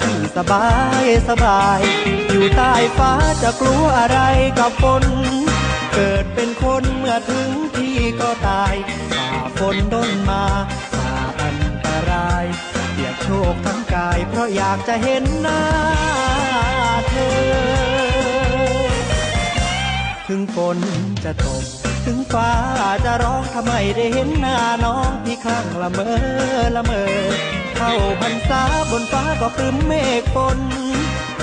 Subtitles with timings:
[0.00, 0.66] พี่สบา
[1.02, 1.80] ยสบาย
[2.30, 3.12] อยู่ใต้ฟ้า
[3.42, 4.18] จะกลัวอะไร
[4.58, 5.04] กับฝน
[5.94, 8.74] เกิดเป็นคนเมื่อถึงที่ก็ตาย
[9.10, 10.44] ฝ่าฝนต้นมา
[10.92, 12.44] ฝ่าอันตราย
[12.92, 15.62] เปียกโชคทั้งกายเพราะอยากจะเห็นหน้า
[17.08, 17.38] เธอ
[20.28, 20.78] ถึงฝน
[21.24, 21.64] จะตก
[22.04, 22.50] ถึงฟ้า
[23.04, 26.10] จะร้องทำไมได้เห็นหน้าน้องพี่ข้างละเมอ
[26.76, 27.04] ละเมอ
[27.78, 30.58] เข้าพรรษาบนฟ้าก็ครึ้มเมฆฝน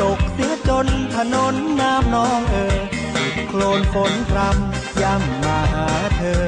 [0.02, 2.80] ตกเสียจนถนนน้ำนองเอ่ย
[3.16, 6.46] ติดโคลนฝนพรำย่ำมาหาเธอ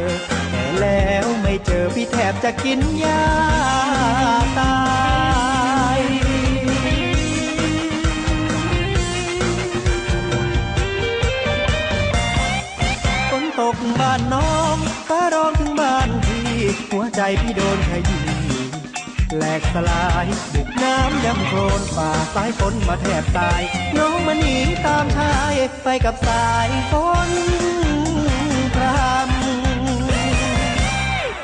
[0.52, 3.24] แต่แล้วไม่เจอพี่แทบจะกินยา
[4.60, 4.78] ตา
[6.00, 6.02] ย
[13.30, 14.78] ฝนตกบ้านน้อง
[15.08, 16.48] ฟ้าร้องถึงบ้านพี่
[16.90, 18.27] หัวใจพี่โดนขยี้
[19.38, 23.62] แหลกสลาย บุกน้ำยำโคลนฝ่าสายฝนมาแทบตาย
[23.98, 26.94] น้องมาหนีตามชายไปกับสายฝ
[27.28, 27.30] น
[28.76, 28.98] พรำ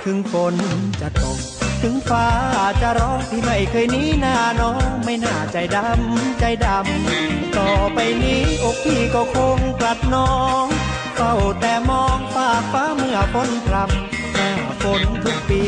[0.04, 0.56] ถึงฝน
[1.02, 1.40] จะตก
[1.82, 2.28] ถึงฟ้า
[2.82, 10.34] จะร้องพี่ไม่เคยหนีหน้าน้องไม่น่าใจดำใจดำ ต่อไปนี้อกพี่ก็คงกลัดน้อ
[10.64, 10.66] ง
[11.16, 14.50] เฝ้าแต่มองฟ้าฟ้าเมื่อฝนพรำหน้า
[14.82, 15.62] ฝนทุกปี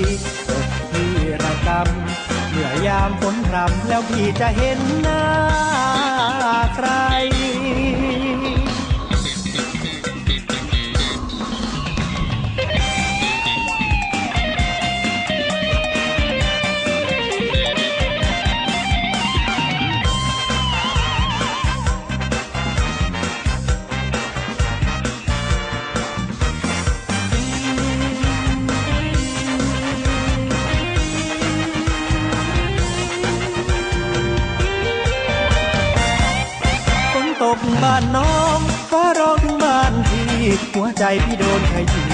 [1.68, 1.88] รรม
[2.50, 5.24] เมื่อยามฝนพรำแล้วพี่จะเห็นหน้า
[6.76, 6.90] ใคร
[40.74, 42.10] หัวใจพี่โดนขยี้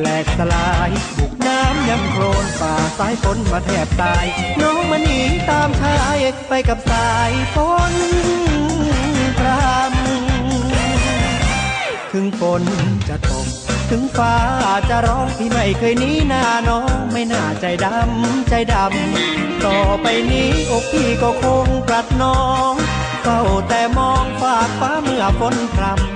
[0.00, 4.26] แหลกสลายบุกน้ำยำโคลนฝ่าสายฝนมาแทบตาย
[4.60, 7.56] น้องมาหนีตามชายไปกับสายฝ
[7.92, 7.94] น
[9.38, 9.66] พรำ
[12.12, 12.62] ถึงฝน
[13.08, 13.46] จะตก
[13.90, 14.34] ถึงฟ้า
[14.88, 22.72] จะร้องพี่ไม่เคยหนีหน้าน้องไม่น่าใจดำใจดำต่อไปนี้อกพี่ก็คงกลัดน้อง
[23.22, 26.15] เฝ้าแต่มองฝากฟ้าเมื่อฝนพรำ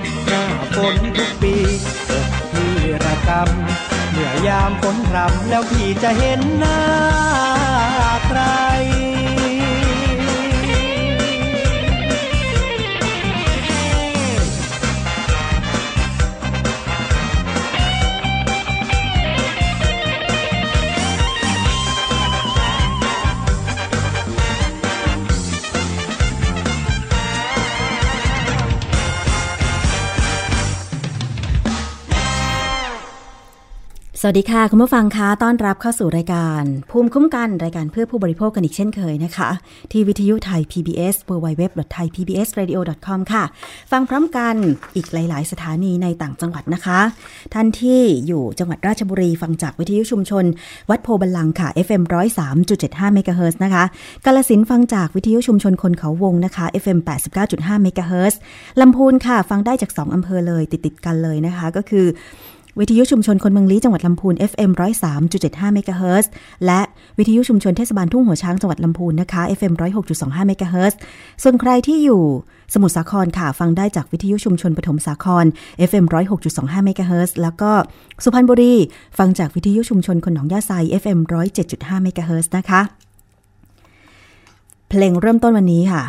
[0.93, 1.55] นทุกปี
[2.05, 6.79] เกที่ระกำเมื่อยามฝนรำแล้วพี่จะเห็นหน้า
[8.27, 8.39] ใคร
[34.23, 39.49] สวัสดีค่ะ คุณผู้ฟังคะต้อนรับเข้าสู่รายการ ภูมิคุ้มกันรายการเพื่อผู้บริโภคกันอีกเช่นเคยนะคะ
[39.91, 43.43] ที่วิทยุไทย PBS www.thaipbsradio.com ค่ะ
[43.91, 44.55] ฟังพร้อมกัน
[44.95, 46.99] อีกหลาย ๆ สถานีในต่างจังหวัดนะคะ
[47.53, 50.45] ท่านที่อยู่จังหวัดราชบุรีฟังจากวิทยุชุมชน
[50.89, 52.03] วัดโพบัลลังค่ะ FM
[52.59, 53.83] 103.75เมกะเฮิรตซ์นะคะ
[54.25, 56.99] กาลสินฟังจากวิทยุชุมชนคนเขาวงนะคะ FM
[57.41, 58.39] 89.5เมกะเฮิรตซ์
[58.81, 62.07] ลำพูนค่ะ ฟังได้จาก 2อำเภอเลยติดๆกันเลยนะคะ ก็คือ
[62.79, 64.71] วิทยุชุมชนคนเมืองลี้จังหวัดลำพูน FM
[65.21, 66.31] 103.75เมกะเฮิรตซ์
[66.65, 66.81] และ
[67.17, 69.73] วิทยุชุมชนเทศบาลทุ่งหัวช้างจังหวัดลำพูนนะคะ FM
[70.11, 70.99] 106.25เมกะเฮิรตซ์
[71.43, 72.23] ส่วนใครที่อยู่
[72.73, 75.45] สมุทรสาครค่ะ ฟังได้จากวิทยุชุมชนปฐมสาคร
[75.89, 76.05] FM
[76.45, 77.71] 106.25เมกะเฮิรตซ์แล้วก็
[78.23, 78.75] สุพรรณบุรี
[79.17, 80.71] ฟังจากวิทยุชุมชนคนหนองหญ้าไซ
[81.01, 81.19] FM
[81.61, 82.81] 107.5เมกะเฮิรตซ์นะคะ
[84.89, 86.03] เพลงเริ่มต้นวันนี้ค่ะ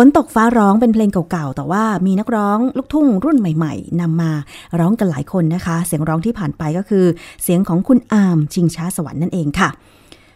[0.00, 4.32] ฝนตกฟ้าร้องเป็นเพลงเก่าๆ แต่ว่ามีนักร้องลูกทุ่งรุ่นใหม่ๆนำมา
[4.80, 7.04] ร้องกันหลายคนนะคะ เสียงร้องที่ผ่านไปก็คือ
[7.42, 9.70] เสียงของคุณอามชิงช้าสวรรค์นั่นเองค่ะ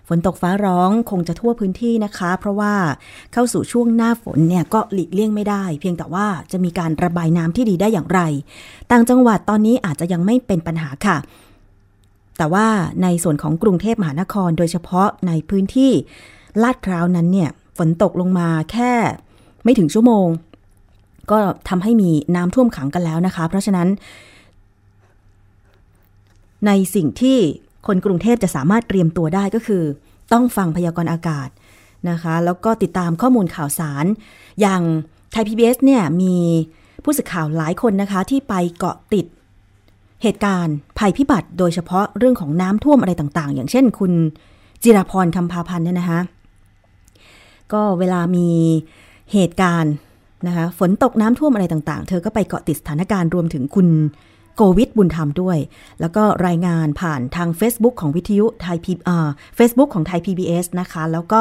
[0.08, 2.74] ฝนตกฟ้าร้องคงจะทั่วพื้นที่นะคะ เพราะว่า
[3.32, 8.20] เข้าสู่ช่วงหน้าฝนเนี่ยก็หลีกเลี่ยงไม่ได้ เพียงแต่ว่าจะมีการระบายน้ำที่ดีได้อย่างไร
[8.90, 11.16] ต่างจังหวัดตอนนี้อาจจะยังไม่เป็นปัญหาค่ะ
[12.38, 12.66] แต่ว่า
[13.02, 15.92] ในส่วนของกรุงเทพมหานครโดยเฉพาะในพื้นที่
[16.62, 18.92] ลาดพร้าวนั้นเนี่ยฝนตกลงมาแค่
[19.64, 20.26] ไม่ถึงชั่วโมง
[21.30, 21.38] ก็
[21.68, 23.88] ทำให้มีน้ำท่วมขังกันแล้วนะคะ เพราะฉะนั้น
[26.66, 27.38] ในสิ่งที่
[27.86, 29.82] คนกรุงเทพจะสามารถเตรียมตัวได้ก็คือ
[30.32, 31.48] ต้องฟังพยากรณ์อากาศ
[32.10, 34.04] นะคะ แล้วก็ติดตามข้อมูลข่าวสาร
[34.60, 34.82] อย่าง
[35.32, 36.34] ไทย PBS เนี่ยมี
[37.04, 39.26] ผู้สื่อข่าวหลายคนนะคะ ที่ไปเกาะติด
[40.22, 44.12] เหตุการณ์ภัยพิบัติโดยเฉพาะเรื่องของน้ำท่วมอะไรต่างๆ อย่างเช่นคุณ
[44.82, 46.20] จิรพรคำพาพันธ์เนี่ยนะคะ
[47.72, 48.48] ก็เวลามี
[49.32, 49.94] เหตุการณ์
[50.46, 53.88] นะคะฝนตกน้ำท่วมอะไรต่างๆ เธอก็ไปเกาะติดสถานการณ์รวมถึงคุณ
[54.56, 55.58] โกวิทบุญธรรมด้วย
[56.00, 61.40] แล้วก็รายงานผ่านทาง Facebook ของวิทยุไทยพีเอ่าเฟซบุ๊กของไทย PBS นะคะ แล้วก็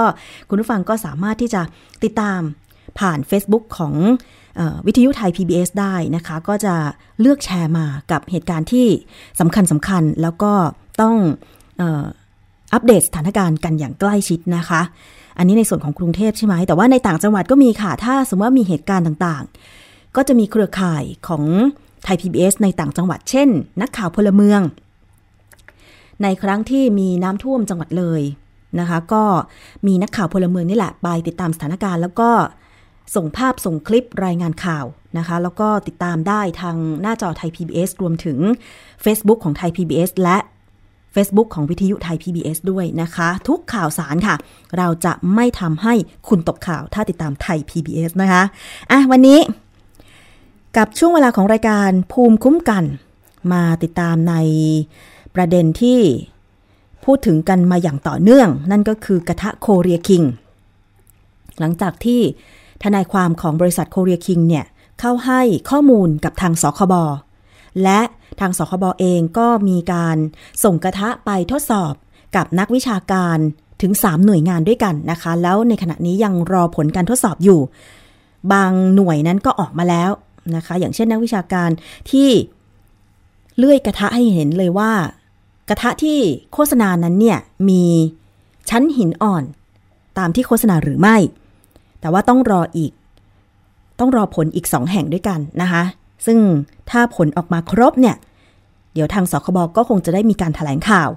[0.50, 1.62] คุณผู้ฟังก็สามารถที่จะ
[2.04, 2.40] ติดตาม
[3.00, 3.94] ผ่าน Facebook ของ
[4.60, 6.76] ออวิทยุไทย PBS ได้นะคะ ก็จะ
[7.20, 8.88] เลือกแชร์มากับเหตุการณ์ที่
[9.40, 10.54] สำคัญสำคัญแล้วก็
[11.02, 11.16] ต้อง
[11.82, 12.06] ออ
[12.74, 14.82] อัปเดตสถานการณ์กันอย่างใกล้ชิดนะคะ
[15.38, 21.44] อันนี้ในส่วนของกรุงเทพใช่ไหม แต่ว่าในต่างจังหวัดก็มีค่ะ ถ้าสมมติว่ามีเหตุการณ์ต่างๆ ก็จะมีเครือข่ายของ
[22.04, 23.50] ไทย PBS ในต่างจังหวัด เช่น
[23.82, 24.62] นักข่าวพลเมือง
[26.24, 28.22] ในครั้งที่มีน้ำท่วมจังหวัดเลย
[28.80, 29.24] นะคะ ก็
[29.88, 32.30] มีนักข่าวพลเมืองนี่แหละไปติดตามสถานการณ์แล้วก็
[33.16, 34.86] ส่งภาพส่งคลิปรายงานข่าว
[35.18, 38.38] นะคะ แล้วก็ติดตามได้ทางหน้าจอไทย PBS รวมถึง
[39.04, 40.38] Facebook ของไทย PBS และ
[41.16, 44.36] Facebook ของวิทยุไทย PBS ด้วยนะคะ ทุกข่าวสารค่ะ
[44.78, 45.94] เราจะไม่ทำให้
[46.28, 48.44] คุณตกข่าวถ้าติดตามไทย PBS นะคะ
[48.92, 49.40] อะวันนี้
[50.78, 52.84] กับช่วงเวลาของรายการภูมิคุ้มกัน
[53.54, 54.36] มาติดตามใน
[55.36, 56.00] ประเด็นที่
[57.06, 60.24] พูดถึงกันมาอย่างต่อเนื่อง นั่นก็คือกระทะโคเรียคิง
[61.60, 62.22] หลังจากที่
[62.84, 64.66] ทนายความของบริษัทโคเรียคิงเนี่ย
[65.00, 66.94] เข้าให้ข้อมูลกับทางสคบ
[67.84, 68.00] และ
[68.40, 70.18] ทางสคบเองก็มีการ
[70.64, 71.94] ส่งกระทะไปทดสอบ
[72.36, 73.38] กับนักวิชาการ
[73.82, 77.60] ถึง 3 หน่วยงานด้วยกันนะคะ แล้วในขณะนี้ยังรอผลการทดสอบอยู่
[78.54, 80.12] บางหน่วยนั้นก็ออกมาแล้ว
[80.56, 81.70] นะคะ อย่างเช่นนักวิชาการ
[82.12, 82.30] ที่
[83.58, 84.92] เลื่อยกระทะให้เห็นเลยว่า
[85.70, 86.20] กระทะที่
[86.54, 87.40] โฆษณานั้นเนี่ย
[87.70, 87.84] มี
[88.70, 89.44] ชั้นหินอ่อน
[90.18, 91.18] ตามที่โฆษณาหรือไม่
[92.00, 92.92] แต่ว่าต้องรออีก
[94.00, 95.84] ต้องรอผลอีกสองแห่งด้วยกันนะคะ
[96.26, 96.40] ซึ่ง
[96.90, 98.16] ถ้าผลออกมาครบเนี่ย
[98.94, 101.10] เดี๋ยวทางสคบก็คงจะได้มีการถแถลงข่าว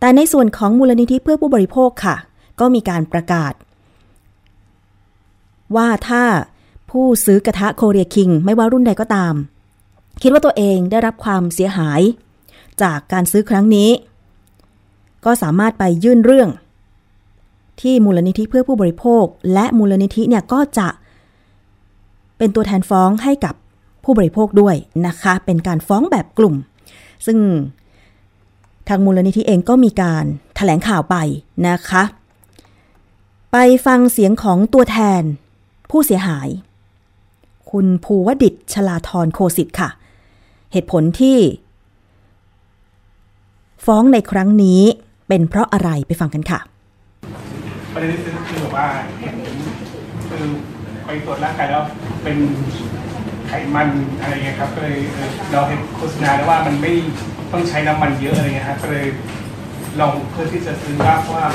[0.00, 2.16] แต่ในส่วนของมูลนิธิเพื่อผู้บริโภคค่ะ
[2.60, 3.52] ก็มีการประกาศ
[5.76, 6.24] ว่าถ้า
[6.90, 9.34] ผู้ซื้อกระทะโคเรียคิง ไม่ว่ารุ่นใดก็ตาม
[10.22, 12.00] คิดว่าตัวเองได้รับความเสียหาย
[12.82, 13.90] จากการซื้อครั้งนี้
[15.24, 16.48] ก็สามารถไปยื่นเรื่อง
[17.80, 20.88] ที่มูลนิธิเพื่อผู้บริโภค และมูลนิธิเนี่ยก็จะ
[22.38, 23.54] เป็นตัวแทนฟ้องให้กับ
[24.04, 24.76] ผู้บริโภคด้วย
[25.06, 26.54] นะคะ เป็นการฟ้องแบบกลุ่ม
[27.26, 27.38] ซึ่ง
[28.88, 31.16] ทางมูลนิธิเองก็มีการถแถลงข่าวไป
[31.68, 32.02] นะคะ
[33.52, 33.56] ไป
[33.86, 35.22] ฟังเสียงของตัวแทน
[35.90, 36.48] ผู้เสียหาย
[37.70, 39.88] คุณภูวดิตชลาธรโคสิตค่ะ
[40.72, 41.38] เหตุผลที่
[43.86, 44.80] ฟ้องในครั้งนี้
[45.28, 46.60] เป็นเพราะอะไรไปฟังกันค่ะ
[47.92, 48.86] ประเด็นที่คือแบบว่า
[50.28, 50.44] คือ
[51.04, 51.82] ไปตรวจร่างกายแล้ว
[52.22, 52.36] เป็น
[53.54, 53.88] ไขมัน
[54.20, 54.98] อะไรเงี้ยครับก็เลย
[55.52, 56.92] เราเห็นโฆษณาแล้วว่ามันไม่
[57.52, 59.06] ต้องใช้น้ำมันเยอะอะไรเงี้ยครับก็เลย
[60.00, 61.46] ลองเพื่อที่จะซื้อว่าเพราะว่า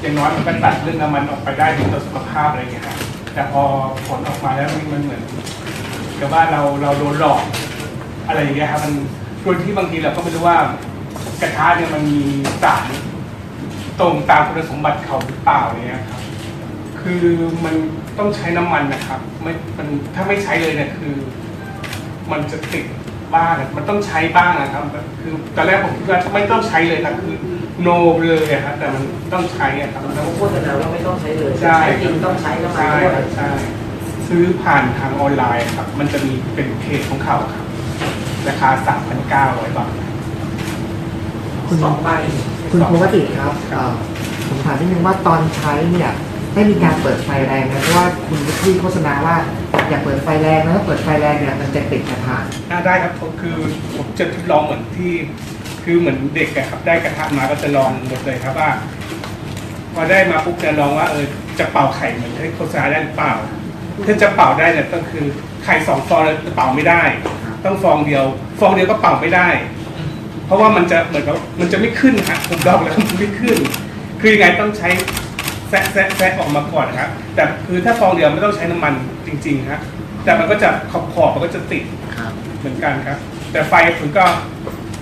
[0.00, 2.98] อย่างน้อยมันก็ตัดเรื่องน้ำมันออกไปได้ดีต่อสุขภาพอะไรเงี้ยครับ
[3.34, 3.62] แต่พอ
[4.06, 5.22] ผลออกมาแล้วมันเหมือน
[6.20, 7.42] กับว่าเราเราโดนหลอก
[8.28, 8.94] อะไรอย่างเงี้ยครับมัน
[9.42, 10.58] โดยที่บางทีเราก็ไม่รู้ว่า
[11.40, 12.22] กระทะเนี่ยมันมี
[12.62, 12.90] สาร
[14.00, 16.20] ตรงตามคุณสมบัติเขาหรือเปล่าเนี่ยครับ
[17.00, 17.24] คือ
[17.64, 17.74] มัน
[18.18, 21.14] ต้องใช้น้ำมันนะครับ ไม่ มันถ้าไม่ใช้เลยเนี่ยคือ
[22.32, 22.84] มันจะติด
[23.34, 24.84] บ้างอะมันต้องใช้บ้างนะครับ
[25.20, 27.34] คือตอนแรกผมคิดว่าไม่ต้องใช้เลยนะคือ
[27.82, 27.88] โน
[28.28, 29.02] เลยอะครับแต่มัน
[29.32, 33.50] ต้องใช้อะครับแล้วโฆษณาว่าไม่ต้องใช้เลยใช่จริงต้องใช้น้ำมันใช่ด้วยครับใช่
[34.28, 37.66] ซื้อผ่านทางออนไลน์ครับ มันจะมีเป็นเพจของเขาครับ
[38.48, 39.92] ราคาสามพันเก้าร้อยบาท
[41.68, 42.08] คุณสองใบ
[42.70, 43.94] คุณภูวติครับเอ่อ
[44.48, 46.10] ผมถามนิดนึงว่าตอนใช้เนี่ย
[46.54, 49.36] ได้มีการเปิดไฟแรงนะเพราะว่าคุณที่โฆษณาว่า
[49.88, 52.36] อย่าเปิดไฟแรงนะถ้าเปิดไฟแรงเนี่ยมันจะติดกระทะ
[52.70, 53.56] อ่าได้ครับผมคือ
[53.96, 55.12] ผมจะทดลองเหมือนที่
[55.84, 58.70] คือเหมือนเด็กอะครับ ได้กระทะมาก็จะลองหมดเลยครับว่า
[59.94, 61.26] พอได้มาปุ๊บจะลองว่าเออ
[61.58, 63.32] จะเป่าไข่เหมือนที่โฆษณาได้หรือเปล่า
[64.06, 65.24] ถ้าจะเป่าได้เนี่ยก็คือ
[65.64, 67.02] ไข่สองฟองแล้วจะเป่าไม่ได้
[67.64, 68.24] ต้องฟองเดียว
[68.60, 69.48] ฟองเดียวก็เป่าไม่ได้
[70.46, 73.56] เพราะว่ามันจะเหมือนกับมันจะไม่ขึ้นฮะผมลองแล้วมันไม่ขึ้น
[74.20, 74.88] คือยังไงต้องใช้
[75.68, 78.94] แซะแซะแซะออกมาก่อนครับแต่คือถ้าฟองเดียวไม่ต้องใช้น้ำมัน
[79.26, 79.80] จริงๆครับ
[80.24, 81.84] แต่มันก็จะขอบขอบมันก็จะติด
[82.16, 83.18] ครับ เหมือนกันครับ
[83.52, 84.24] แต่ไฟผมก็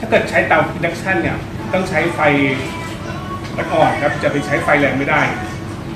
[0.00, 1.36] ถ้าเกิดใช้เตาอินดักชันเนี่ย
[1.72, 2.20] ต้องใช้ไฟ
[3.72, 5.20] อ่อนครับ จะไปใช้ไฟแรงไม่ได้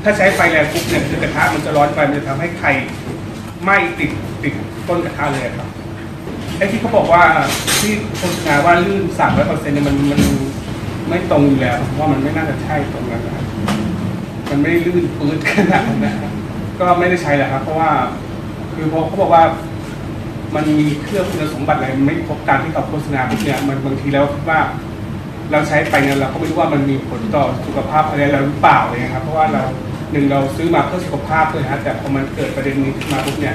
[0.05, 2.73] ถ้าใช้ไฟแรงปุ๊บเนี่ยคือกระทะมันจะร้อนไปมันจะทำให้ไข่
[3.63, 4.11] ไหม้ติด
[4.43, 4.55] ติด
[4.89, 5.69] ต้นกระทะเลยครับ
[6.59, 7.23] ไอ้ที่เขาบอกว่า
[7.81, 10.21] ที่โฆษณาว่าลื่นสามร้อยเปอร์เซ็นต์เนี่ยมันมัน
[11.09, 13.45] ไม่ตรงอยู่แล้วว่ามันไม่น่าจะใช่ตรงนั้นนะครับ
[14.51, 16.33] มันไม่ได้ลื่นปื๊ดขนาดนั้นนะครับ
[16.81, 17.91] ก็ไม่ได้ใช้แหละครับ เพราะว่า
[18.75, 19.45] คือพอเขาบอกว่า
[20.55, 24.61] มันมีเครื่องคุณสมบัติอะไรไม่ครบตามที่เขาโฆษณาเนี่ยมันบางทีแล้วคิดว่า
[25.53, 29.63] เราใช้ไปเนี่ยเราก็ไม่รู้ว่ามันมีผลต่อสุขภาพอะไรเราหรือเปล่าเลยครับ เพราะว่าเรา
[30.13, 33.55] หนึ่งเราซื้อมาเพื่อสุขภาพเลยนะแต่พอมันเกิดประเด็นนี้ขึ้นมาปุ๊บเนี่ย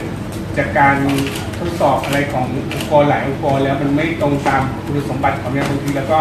[0.58, 0.96] จากการ
[1.60, 6.18] ทดสอบอะไรขององค์กรหลายองค์กรแล้วมันไม่ตรงตามคุณสมบัติของเนี่ยบางทีแล้วก็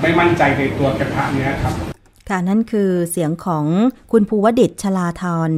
[0.00, 1.89] ไม่มั่นใจในตัวกระทะเนี่ยครับ
[2.30, 3.64] ค่ะนั่นคือเสียงของ
[4.12, 5.50] คุณภูวดิตชลาธร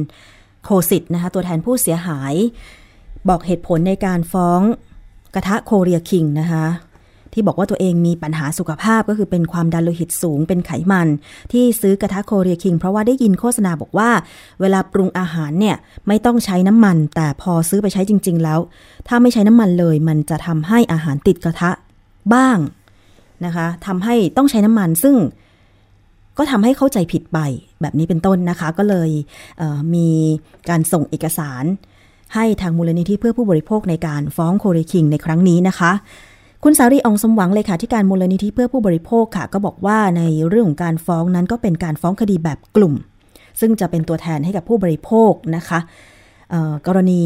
[0.63, 2.33] โคสิตนะคะตัวแทนผู้เสียหาย
[3.29, 4.61] บอกเหตุผลในการฟ้อง
[5.35, 6.65] กระทะโคเรียคิงนะคะ
[7.33, 11.07] ที่บอกว่าตัวเองมีปัญหาสุขภาพก็คือเป็นความดันโลหิตสูงเป็นไขมัน
[11.51, 14.09] ที่ซื้อกระทะโคเรียคิงเพราะว่าได้ยินโฆษณาบอกว่า
[14.61, 15.75] เวลาปรุงอาหารเนี่ย
[16.07, 18.59] ไม่ต้องใช้น้ำมัน แต่พอซื้อไปใช้จริง ๆ แล้ว
[19.07, 21.71] ถ้าไม่ใช้น้ำมันเลย มันจะทำให้อาหารติดกระทะ
[22.33, 22.57] บ้าง
[23.45, 25.15] นะคะทำให้ต้องใช้น้ำมันซึ่ง
[26.37, 27.39] ก็ทำให้เข้าใจผิดไป
[27.81, 29.09] แบบนี้เป็นต้นนะคะ ก็เลย
[29.57, 30.09] เมี
[30.69, 31.63] การส่งเอกสาร
[32.33, 35.91] ให้ทางมูลนิธิเพื่อผู้บริโภคในการฟ้องโคเรคิงในครั้งนี้นะคะ
[36.63, 42.93] คุณสารีอองสมหวังเลยค่ะที่การมูลนิธิเพื่อผู้บริโภคค่ะ ก็บอกว่าในเรื่องของการฟ้องนั้นก็เป็นการฟ้องคดีแบบกลุ่ม
[43.59, 45.79] ซึ่งจะเป็นตัวแทนให้กับผู้บริโภคนะคะ
[46.87, 47.23] กรณี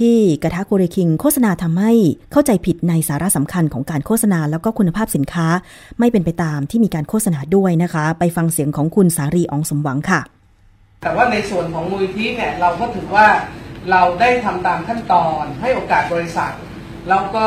[0.00, 1.92] ที่กระทะโคเรคิงโฆษณาทำให้
[2.32, 5.46] เข้าใจผิดในสาระสำคัญของการโฆษณาแล้วก็คุณภาพสินค้า
[5.98, 10.20] ไม่เป็นไปตามที่มีการโฆษณาด้วยนะคะ ไปฟังเสียงของคุณสารีอองสมหวังค่ะ
[11.02, 13.26] แต่ว่าในส่วนของมูลที่เนี่ยเราก็ถือว่า
[13.90, 16.52] เราได้ทำตามขั้นตอนให้โอกาสบริษัท
[17.08, 17.46] แล้วก็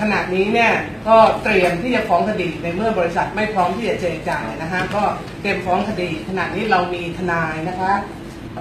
[0.00, 0.72] ขณะนี้เนี่ย
[1.08, 5.02] ก็เตรียมที่จะฟ้องคดีในเมื่อบริษัทไม่พร้อมที่จะเจรจานะคะก็
[5.40, 7.92] เตรียมฟ้องคดี ขณะนี้เรามีทนายนะคะ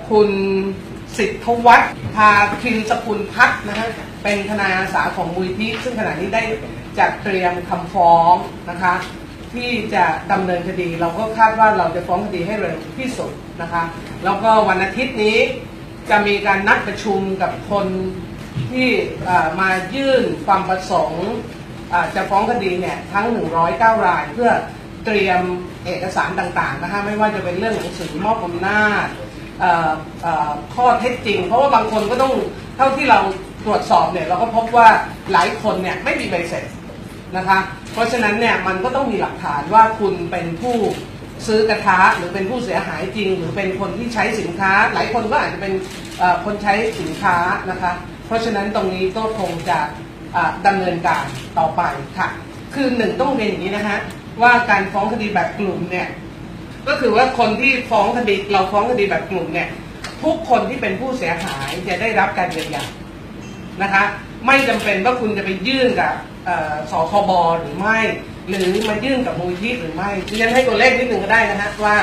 [0.09, 0.29] คุณ
[1.17, 2.29] สิทธวัฒน์พา
[2.61, 3.89] คินสกุลพัฒนะฮะ
[4.23, 6.43] เป็นทนายอาสาของมูลที่ซึ่งขณะนี้ได้
[6.99, 8.33] จัดเตรียมคำฟ้อง
[8.69, 8.93] นะคะ
[9.53, 13.31] ที่จะดำเนินคดี เราก็คาดว่าเราจะฟ้องคดีให้เร็วที่สุด
[13.61, 13.83] นะคะ
[14.23, 15.37] แล้วก็วันอาทิตย์นี้
[16.09, 17.87] จะมีการนัดประชุมกับคน
[18.71, 18.89] ที่
[19.59, 21.27] มายื่นความประสงค์
[22.15, 23.25] จะฟ้องคดีเนี่ยทั้ง
[23.65, 24.51] 109 รายเพื่อ
[25.05, 25.41] เตรียม
[25.85, 29.07] เอกสารต่างๆนะคะไม่ว่าจะเป็นเรื่องหนังสือมอบอำนาจ
[30.75, 32.33] ข้อเท็จจริง เพราะว่าบางคนก็ต้อง
[32.77, 33.19] เท่าที่เรา
[33.65, 34.87] ตรวจสอบเนี่ยเราก็พบว่า
[35.31, 36.65] หลายคนเนี่ยไม่มีใบเสร็จ
[37.37, 37.57] นะคะ
[37.93, 40.75] เพราะฉะนั้นเนี่ยมันก็ต้องมีหลักฐานว่าคุณเป็นผู้
[41.47, 45.73] ซื้อกระทะหรือเป็นผู้เสียหายจริง หรือเป็นคนที่ใช้สินค้า หลายคนก็อาจจะเป็น
[46.45, 47.35] คนใช้สินค้า
[47.71, 47.91] นะคะ
[48.27, 49.79] เพราะฉะนั้นตรงนี้ก็คงจะ
[50.65, 51.23] ดำเนินการ
[51.59, 51.81] ต่อไป
[52.17, 52.27] ค่ะ
[52.73, 53.97] คือหนึ่งต้องเรียนอย่างนี้นะคะ
[54.41, 56.07] ว่าการฟ้องคดีแบบกลุ่มเนี่ย
[56.87, 59.69] ก็คือว่าคนที่ฟ้องคดีเราฟ้องคดีแบบกลุ่มเนี่ย
[60.23, 62.85] ทุกคนที่เป็นผู้เสียหายจะได้รับการเยียวยา
[63.83, 64.03] นะคะ
[64.47, 66.13] ไม่จำเป็นว่าคุณจะไปยื่นกับ
[66.91, 67.99] สคบหรือไม่
[68.49, 71.97] หรือมายื่นกับมูลที่หรือไม่ดิฉันให้ตัวเลขนิดหนึ่งก็ได้นะฮะว่า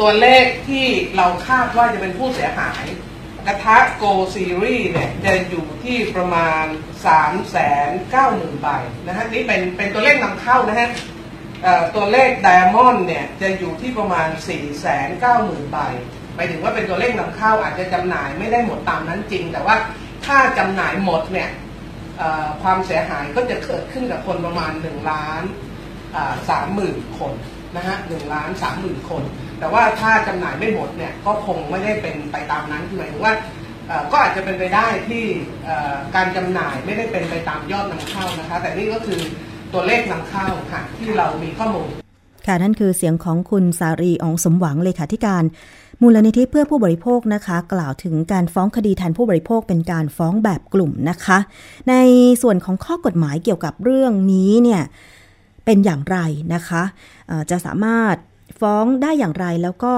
[0.00, 2.84] ตัวเลขที่เราคาดว่าจะเป็นผู้เสียหาย
[3.46, 6.64] กระทะโกซีรีส์เนี่ยจะอยู่ที่ประมาณ
[7.04, 7.08] 3
[7.44, 7.56] 9 0
[8.14, 8.68] 0 0 0ใบ
[9.06, 10.88] นะฮะนี่เป็นเป็นตัวเลขนำเข้านะฮะ
[11.94, 14.54] ตัวเลขไดมอนด์เนี่ยจะอยู่ที่ประมาณ 4 9 0
[15.24, 15.78] 0 0 0ใบ
[16.34, 19.76] หมายถึงว่าเป็นตัวเลขนำเข้าอาจจะจำหน่ายไม่ได้หมดตามนั้นจริง แต่ว่า
[20.26, 21.50] ถ้าจำหน่ายหมดเนี่ย
[22.62, 25.42] ความเสียหายก็จะเกิดขึ้นกับคนประมาณ1ล้าน
[26.50, 27.32] สามหมื่นคน
[27.76, 29.22] นะฮะหนึ่งล้านสามหมื่นคน
[29.58, 33.34] แต่ว่าถ้าจำหน่ายไม่หมดเนี่ยก็คงไม่ได้เป็นไปตามนั้นหมายถึงว่า
[34.12, 35.24] ก็อาจจะเป็นไปได้ที่
[36.16, 39.20] การจำหน่ายไม่ได้เป็นไปตามยอดนำเข้านะคะแต่นี่ก็คือ
[39.74, 41.88] ตัวเลขนำเข้าค่ะ ที่เรามีข้อมูล
[42.46, 45.44] ค่ะนั่นคือเสียงของคุณสารีองสมหวังเลยค่ะที่การ
[46.02, 51.38] มูลนิธิเพื่อผู้บริโภคนะคะ กล่าวถึงการฟ้องคดีแทนผู้บริโภคเป็นการฟ้องแบบกลุ่มนะคะ
[51.88, 51.94] ใน
[52.42, 54.82] ส่วนของข้อกฎหมายเกี่ยวกับเรื่องนี้เนี่ย
[55.64, 56.18] เป็นอย่างไร
[56.54, 56.82] นะคะ
[57.50, 58.16] จะสามารถ
[58.60, 59.94] ฟ้องได้อย่างไรแล้วก็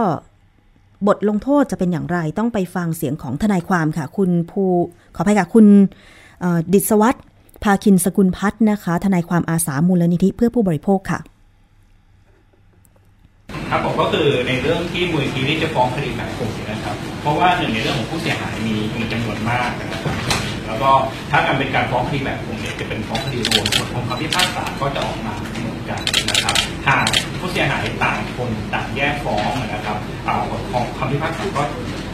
[1.06, 4.64] บทลงโทษจะเป็นอย่างไรต้องไปฟังเสียงของทนายความค่ะ คุณภู
[5.16, 5.66] ขออภัยค่ะคุณ
[6.72, 7.18] ดิศวัตร
[7.64, 11.20] ภาคินสกุลพัฒนะคะทนายความอาสามูลนิธิเพื่อผู้บริโภคค่ะ
[13.70, 20.00] ครับผมก็คือในเรื่องที่มูลนิธิที่จะฟ้องคดีแบบกลุ่มนะครับ เพราะว่าหนึ่งในเรื่องของผู้เสียหายมีมีจำนวนมากนะครับ
[20.66, 20.90] แล้วก็
[21.30, 26.56] ถ้าการเป็นการฟ้องคดีแบบกลุ่มเนี่ยจะเป็นฟ้องคดีรวมผลของคำพิพากษาก็จะออกมาเหมือนกันนะครับ
[26.88, 27.06] หาก
[27.38, 29.96] ผู้เสียหายต่างคนต่างแยกฟ้องนะครับ
[30.26, 31.62] อ่าของคำพิพากษาก็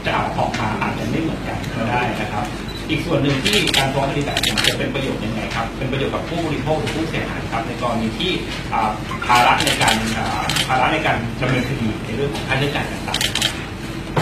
[0.07, 2.45] จะออกมาอาจจะไม่เหมือนกันก็ได้นะครับ
[2.93, 8.31] อีกส่วนหนึ่งที่การฟ้องคดีแบบนี้จะเป็นประโยชน์ยังไงครับ เป็นประโยชน์กับผู้บริโภคหรือผู้เสียหายครับในกรณีที่
[8.73, 8.91] อ่า
[9.27, 13.53] ภาระในการอ่าภาระในการดำเนินคดีในเรื่องของค่าใช้จ่ายต่างๆครับ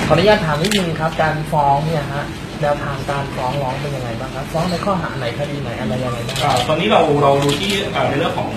[0.06, 2.24] ขออนุญาตถามนิดนึงครับการฟ้องเนี่ยฮะ
[2.60, 8.50] แนวทางการฟ้องร้องเป็นยังไงบ้างครับฟ้องในข้อหาไหนคดีไหนอะไรยังไงบ้างเอ่อตอนนี้เราเราดูที่เอ่อในเรื่องของ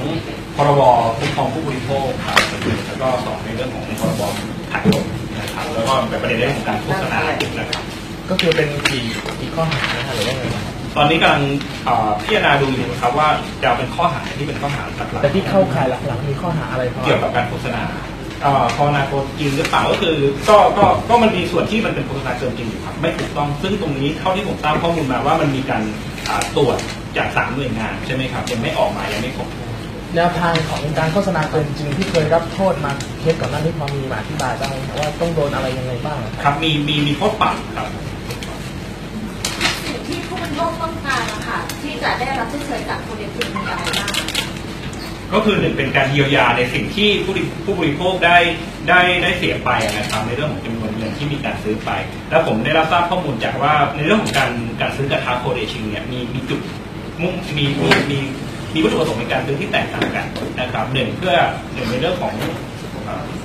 [0.56, 0.82] พรบ
[1.18, 2.38] คุ้มครองผู้บริโภคครับ
[2.88, 4.22] แล้วก็สองในเรื่องของพรบ
[4.72, 5.06] ขายตรง
[5.38, 7.20] นะครับแล้วก็เป็นประเด็นเรื่องของการโฆษณา
[7.60, 7.84] นะครับ
[8.30, 9.04] ก็คือเป็นกี่
[9.40, 10.66] กี่ข้อหานะฮะหรือว่าไงบ้าง
[10.96, 11.44] ตอนนี้กำลัง
[11.86, 13.30] เอ่อพิจารณาดูอยู่นะครับว่า
[13.62, 17.84] จะเอาเป็นข้อหาที่เป็นข้อหาหลักแต่ที่เข้าข่ายหลักๆมีข้อหาอะไรพอๆเกี่ยวกับการโฆษณา
[18.42, 20.18] เอ่อโฆษณาโกจริงหรือเปล่าก็คือ
[20.50, 25.84] ก็ก็ก็มันมีส่วนที่มันเป็นโฆษณาเกินจริงอยู่ครับไม่ถูกต้องซึ่งตรงนี้เท่าที่ผมทราบข้อมูลมาว่ามันมีการ
[26.30, 26.78] อ่าตรวจ
[27.18, 29.50] จากสามหน่วยงานใช่ไหมครับยังไม่ออกมายังไม่ครบ
[30.16, 38.13] แนวทางของการโฆษณาเกินจริงที่เคยรับโทษมาเคสก่อนหน้านี้พอมีมาอธิบายบ้างไหมครับว่าต้องโดนอะไรยังไงบ้าง ครับมีมีมีโทษปรับครับสิ่ง
[40.82, 44.10] ต้องการนะคะที่จะได้รับชดเชยจากโคเดฟินมีอะไรบ้าง
[45.34, 47.34] ก็คือหนึ่งเป็นการเยียวยาในสิ่งที่ผู้
[47.66, 48.38] ผู้บริโภคได้
[48.90, 51.90] ได้ได้เสียไปนะครับในเรื่องของจำนวนเงินที่มีการซื้อไป
[52.30, 54.52] แล้วผมได้รับทราบข้อมูลจากว่าในเรื่องของการ
[54.82, 56.60] การซื้อกระทะโคเดชิงเนี่ยมีมีจุด
[57.22, 58.18] มุ่งมีมีมี
[58.74, 60.26] มีวัตถุประสงค์ในการซื้อที่แตกต่างกัน
[60.60, 61.36] นะครับหนึ่งเพื่อ
[61.74, 62.34] หนึ่งในเรื่องของ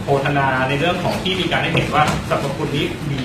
[0.04, 3.18] โฆษณาในเรื่องของที่มีการให้เห็นว่าสรรพคุณนี้มี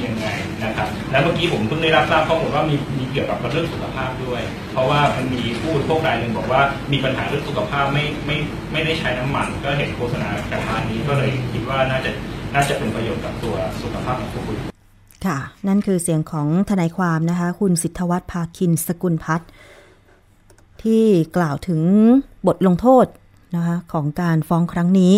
[0.66, 4.42] นะครับแล้วเมื่อกี้ผมเพิ่งได้รับทราบข้อมูลว่ามีมีเกี่ยวกับเรื่องสุขภาพด้วย
[4.72, 8.38] เพราะว่ามันมีผู้บริโภครายหนึ่งบอกว่ามีปัญหาเรื่องสุขภาพไม่ไม่
[8.72, 12.12] ไม่ได้ใช้น้ำมัน ก็เห็นโฆษณากระทะนี้ก็เลยคิดว่าน่าจะ
[12.54, 14.74] น่าจะเป็นประโยชน์กับตัวสุขภาพของผู้บริโภค
[15.26, 19.50] ค่ะ นั่นคือเสียงของทนายความนะคะ คุณสิทธวัฒน์ภาคินสกุลพัฒน์
[20.84, 21.06] ที่
[21.38, 21.82] กล่าวถึง
[22.48, 23.06] บทลงโทษ
[23.56, 25.14] นะคะของการฟ้องครั้งนี้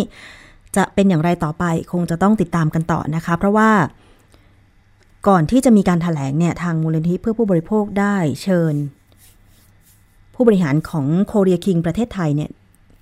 [0.76, 3.70] จะเป็นอย่างไรต่อไปคงจะต้องติดตามกันต่อนะคะ เพราะว่า
[5.28, 8.74] ก่อนที่จะมีการถแถลงเนี่ยทางมูลนิธิเพื่อผู้บริโภคได้เชิญ
[10.34, 12.50] ผู้บริหารของโคเรียคิงประเทศไทยเนี่ย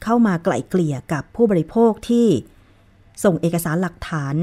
[0.03, 2.27] เข้ามาไกล่เกลี่ยกับผู้บริโภคที่
[3.25, 4.37] ส่งเอกสารหลักฐาน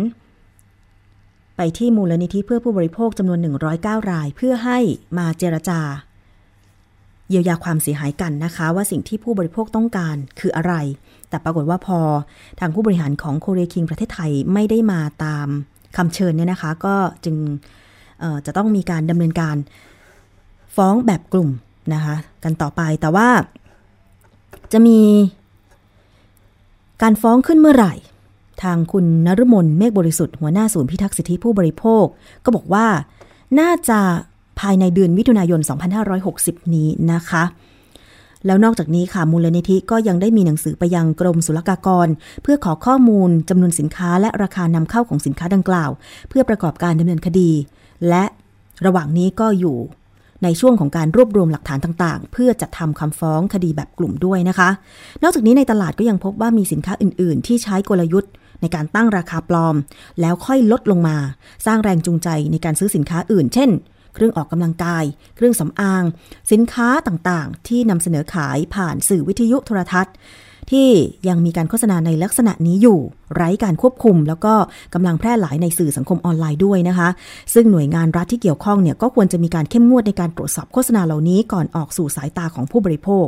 [1.58, 3.40] ไปที่มูลนิธิเพื่อผู้บริโภคจำนวน
[3.76, 4.80] 109 ราย เพื่อให้
[5.18, 5.82] มาเจรจา
[7.30, 10.74] เยียวยาความเสียหายกันนะคะ ว่าสิ่งที่ผู้บริโภคต้องการคืออะไร
[11.30, 12.00] แต่ปรากฏว่าพอ
[12.60, 15.48] ทางผู้บริหารของโคเรียคิงประเทศไทยไม่ได้มาตาม
[15.98, 17.36] คำเชิญเนี่ยนะคะ ก็จึง
[18.46, 19.56] จะต้องมีการดำเนินการ
[20.76, 21.50] ฟ้องแบบกลุ่ม
[21.94, 23.28] นะคะ กันต่อไปแต่ว่า
[24.72, 25.00] จะมี
[27.02, 27.94] การฟ้องขึ้นเมื่อไหร่
[28.64, 32.06] ทางคุณนฤมลเมฆบริสุทธิ์หัวหน้าศูนย์พิทักษ์สิทธิผู้บริโภค
[32.44, 32.86] ก็บอกว่า
[33.60, 34.00] น่าจะ
[34.60, 35.60] ภายในเดือนมิถุนายน
[36.18, 37.44] 2560 นี้นะคะ
[38.46, 42.08] แล้วนอกจากนี้ค่ะมูลนิธิก็ยังได้มีหนังสือไปยังกรมศุลกากร
[42.44, 45.92] เพื่อขอข้อมูลจำนวนสินค้าและราคานำเข้าของสินค้าดังกล่าว
[46.30, 47.52] เพื่อประกอบการดำเนินคดี
[48.10, 48.24] และ
[48.86, 49.78] ระหว่างนี้ก็อยู่
[50.44, 54.70] ในช่วงของการรวบรวมหลักฐานต่างๆ เพื่อจัดทำคำฟ้องคดีแบบกลุ่มด้วยนะคะ
[55.24, 59.76] นอกจากนี้ในตลาดก็ยังพบว่ามีสินค้าอื่น ๆ ที่ใช้กลยุทธ์ ในการตั้งราคาปลอม
[60.22, 61.18] แล้วค่อยลดลงมา
[61.66, 63.70] สร้างแรงจูงใจในการซื้อสินค้าอื่น เช่น
[64.14, 65.04] เครื่องออกกำลังกาย
[65.36, 66.04] เครื่องสำอาง
[66.52, 70.16] สินค้าต่างๆ ที่นำเสนอขายผ่านสื่อวิทยุโทรทัศน์
[70.72, 70.90] ที่
[71.28, 73.00] ยังมีการโฆษณาในลักษณะนี้อยู่
[73.36, 74.54] ไร้การควบคุม แล้วก็
[74.94, 77.10] กำลังแพร่หลายในสื่อสังคมออนไลน์ด้วยนะคะ
[77.54, 83.28] ซึ่งหน่วยงานรัฐที่เกี่ยวข้องเนี่ยก็ควรจะมีการเข้มงวดในการตรวจสอบโฆษณาเหล่านี้ก่อนออกสู่สายตาของผู้บริโภค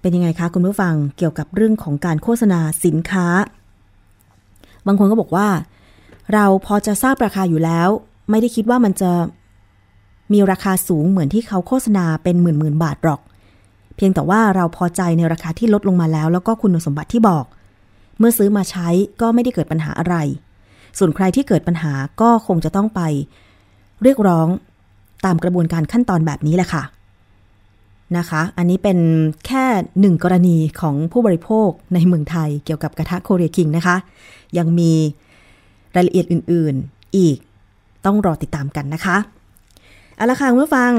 [0.00, 3.26] เป็นยังไงคะคุณผู้ฟังเกี่ยวกับเรื่องของการโฆษณาสินค้า
[4.86, 5.48] บางคนก็บอกว่า
[6.34, 7.88] เราพอจะทราบราคาอยู่แล้ว
[8.30, 9.12] ไม่ได้คิดว่ามันจะ
[10.32, 13.20] มีราคาสูงเหมือนที่เขาโฆษณาเป็นหมื่นหมื่นบาทหรอก
[13.96, 17.44] เพียงแต่ว่าเราพอใจในราคาที่ลดลงมาแล้ว แล้วก็คุณสมบัติที่บอก
[18.18, 18.88] เมื่อซื้อมาใช้
[19.20, 20.16] ก็ไม่ได้เกิดปัญหาอะไร
[20.98, 23.00] ส่วนใครที่เกิดปัญหาก็คงจะต้องไป
[24.02, 24.48] เรียกร้อง
[25.24, 26.82] ตามกระบวนการขั้นตอนแบบนี้แหละค่ะ
[28.18, 28.98] นะคะ อันนี้เป็น
[29.46, 29.64] แค่
[30.00, 33.96] หนึ่งกรณีของผู้บริโภคในเมืองไทยเกี่ยวกับกระทะโคเรียคิงนะคะ
[34.58, 34.92] ยังมี
[35.96, 37.36] รายละเอียดอื่นๆ อีก
[38.04, 39.16] ต้องรอติดตามกันนะคะ
[40.16, 40.92] เอาละค่ะคุณผู้ฟัง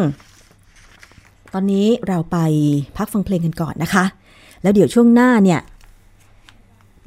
[1.54, 2.38] ตอนนี้เราไป
[2.98, 4.06] พักฟังเพลงกันก่อนนะคะ
[4.62, 5.62] แล้วเดี๋ยวช่วงหน้าเนี่ย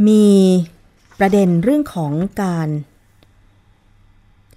[0.08, 0.26] มี
[1.18, 2.68] ประเด็นเรื่องของการ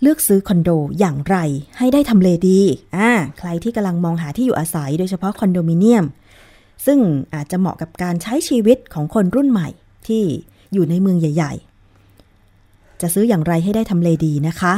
[0.02, 1.38] เลือกซื้อคอนโดอย่างไร
[1.78, 2.60] ให้ได้ทำเลดี
[2.98, 3.10] อ่า
[3.40, 6.06] ใครที่กำลังมองหาที่อยู่อาศัยโดยเฉพาะคอนโดมิเนียม
[6.86, 7.00] ซึ่ง
[7.34, 9.70] อาจจะเหมาะกับการใช้ชีวิตของคนรุ่นใหม่
[10.08, 10.24] ที่
[10.74, 11.54] อยู่ในเมืองใหญ่
[13.02, 14.74] จะซื้ออย่างไรให้ได้ทำเลดีนะคะ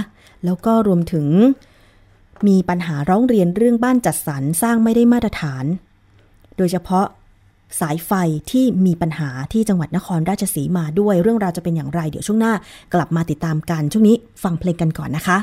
[0.46, 1.28] แล้วก็รวมถึง
[2.48, 5.66] มีปัญหาร้องเรียนเรื่องบ้านจัดสรรสร้างไม่ได้มาตรฐาน
[6.58, 7.06] โดยเฉพาะ
[7.80, 8.12] สายไฟ
[8.52, 12.54] ที่มีปัญหาที่จังหวัดนครราชสีมาด้วยเรื่องราวจะเป็นอย่างไร เดี๋ยวช่วงหน้า
[12.94, 15.38] กลับมาติดตามกันช่วงนี้ฟังเพลงกันก่อนนะคะ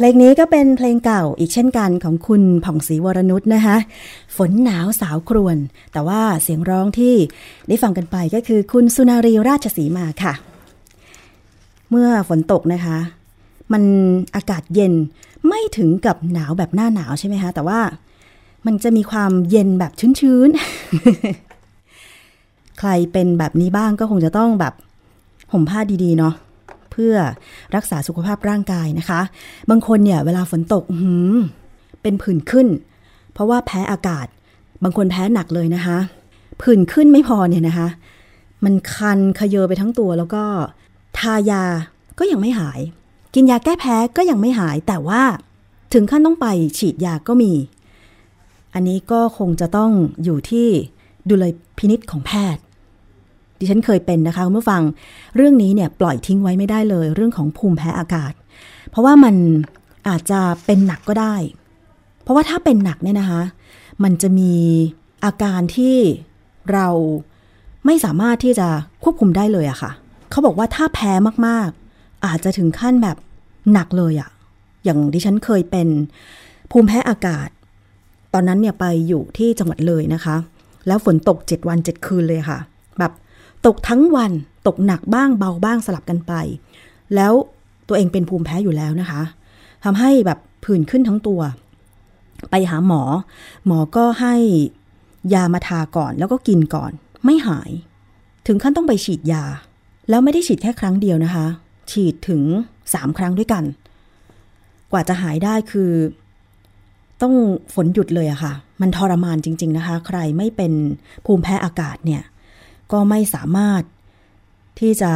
[0.00, 3.76] พลงนี้ก็เป็นเพลงเก่าอีกเช่นกันของคุณผ่องศรีวรนุชนะคะ
[4.36, 5.56] ฝนหนาวสาวครวน
[5.92, 7.14] แต่ว่าเสียงร้องที่
[7.68, 10.32] ได้ฟังกันไปก็คือคุณสุนารีราชสีมาค่ะ
[11.90, 12.98] เมื่อฝนตกนะคะ
[13.72, 13.82] มัน
[14.36, 14.92] อากาศเย็น
[15.48, 17.80] ไม่ถึงกับหนาวแบบหน้าหนาวใช่ไหมคะ แต่ว่า
[18.66, 24.74] มันจะมีความเย็นแบบชื้นๆ ใครเป็นแบบนี้บ้างก็คงจะต้องแบบ
[25.52, 26.34] ห่มผ้าดีๆเนาะ
[26.92, 27.14] เพื่อ
[27.76, 29.20] รักษาสุขภาพร่างกายนะคะ
[29.70, 31.36] บางคนเนี่ยเวลาฝนตกหืม
[32.02, 32.66] เป็นผื่นขึ้น
[33.32, 34.26] เพราะว่าแพ้อากาศ
[34.82, 35.98] บางคนแพ้หนักเลยนะคะ
[36.62, 37.88] ผื่นขึ้นไม่พอเนี่ยนะคะ
[38.64, 40.44] มันคันขยเยอไปทั้งตัวแล้วก็
[41.18, 41.64] ทายา
[42.18, 42.80] ก็ยังไม่หาย
[43.34, 45.22] กินยาแก้แพ้ก็ยังไม่หาย แต่ว่า
[45.92, 46.46] ถึงขั้นต้องไป
[46.78, 47.52] ฉีดยาก็มี
[48.74, 49.90] อันนี้ก็คงจะต้อง
[50.24, 50.68] อยู่ที่
[51.28, 52.62] ดุลยพินิษของแพทย์
[53.58, 54.82] ดิฉันเคยเป็นนะคะคุณผู้ฟัง
[55.36, 58.32] เรื่องนี้เนี่ยปล่อยทิ้งไว้ไม่ได้เลย เรื่องของภูมิแพ้อากาศ
[58.90, 59.34] เพราะว่ามัน
[60.08, 61.34] อาจจะเป็นหนักก็ได้
[62.22, 63.42] เพราะว่าถ้าเป็นหนักเนี่ยนะคะ
[64.02, 64.52] มันจะมี
[65.24, 65.96] อาการที่
[66.72, 66.88] เรา
[67.86, 68.68] ไม่สามารถที่จะ
[69.02, 69.90] ควบคุมได้เลยอะค่ะ
[70.30, 71.12] เขาบอกว่าถ้าแพ้
[71.46, 73.16] มากๆ อาจจะถึงขั้นแบบ
[73.72, 74.30] หนักเลยอะ
[74.84, 75.88] อย่างดิฉันเคยเป็น
[76.70, 77.48] ภูมิแพ้อากาศ
[78.34, 80.36] ตอนนั้นเนี่ยไปอยู่ที่จังหวัดเลยนะคะ
[80.86, 82.58] แล้วฝนตกเจ็ดวันเจ็ดคืนเลยค่ะ
[82.98, 83.12] แบบ
[83.68, 84.32] ตกทั้งวัน
[84.66, 86.32] ตกหนักบ้างเบาบ้างสลับกันไป
[87.14, 87.32] แล้ว
[87.88, 89.22] ตัวเองเป็นภูมิแพ้อยู่แล้วนะคะ
[89.84, 91.40] ทำให้แบบผื่นขึ้นทั้งตัว
[92.50, 93.02] ไปหาหมอ
[93.66, 94.34] หมอก็ให้
[95.34, 96.92] ยามาทาก่อนแล้วก็กินก่อน
[97.24, 97.70] ไม่หาย
[98.46, 99.44] ถึงขั้นต้องไปฉีดยา
[100.08, 101.46] แล้วไม่ได้ฉีดแค่ครั้งเดียวนะคะ
[101.90, 102.42] ฉีดถึง
[102.94, 103.64] สามครั้งด้วยกัน
[104.92, 105.90] กว่าจะหายได้คือ
[107.22, 107.34] ต้อง
[107.74, 110.72] ฝนหยุดเลยอะค่ะ มันทรมานจริง ๆนะคะ ใครไม่เป็น
[111.24, 112.22] ภูมิแพ้อากาศเนี่ย
[112.92, 113.82] ก็ไม่สามารถ
[114.80, 115.10] ที่จะ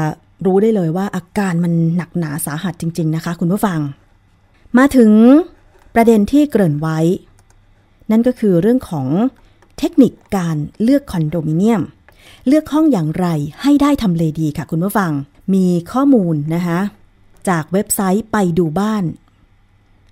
[0.46, 3.80] รู้ได้เลยว่าอาการมันหนักหนาสาหัสจริง ๆ นะคะ คุณผู้ฟัง
[4.78, 5.12] มาถึง
[5.94, 6.98] ประเด็นที่เกริ่นไว้
[8.10, 9.08] นั่นก็คือเรื่องของ
[9.78, 11.82] เทคนิคการเลือกคอนโดมิเนียม
[12.46, 13.26] เลือกห้องอย่างไร
[13.62, 15.12] ให้ได้ทำเลดีค่ะ คุณผู้ฟัง
[15.54, 16.80] มีข้อมูลนะคะ
[17.48, 19.04] จากเว็บไซต์ไปดูบ้าน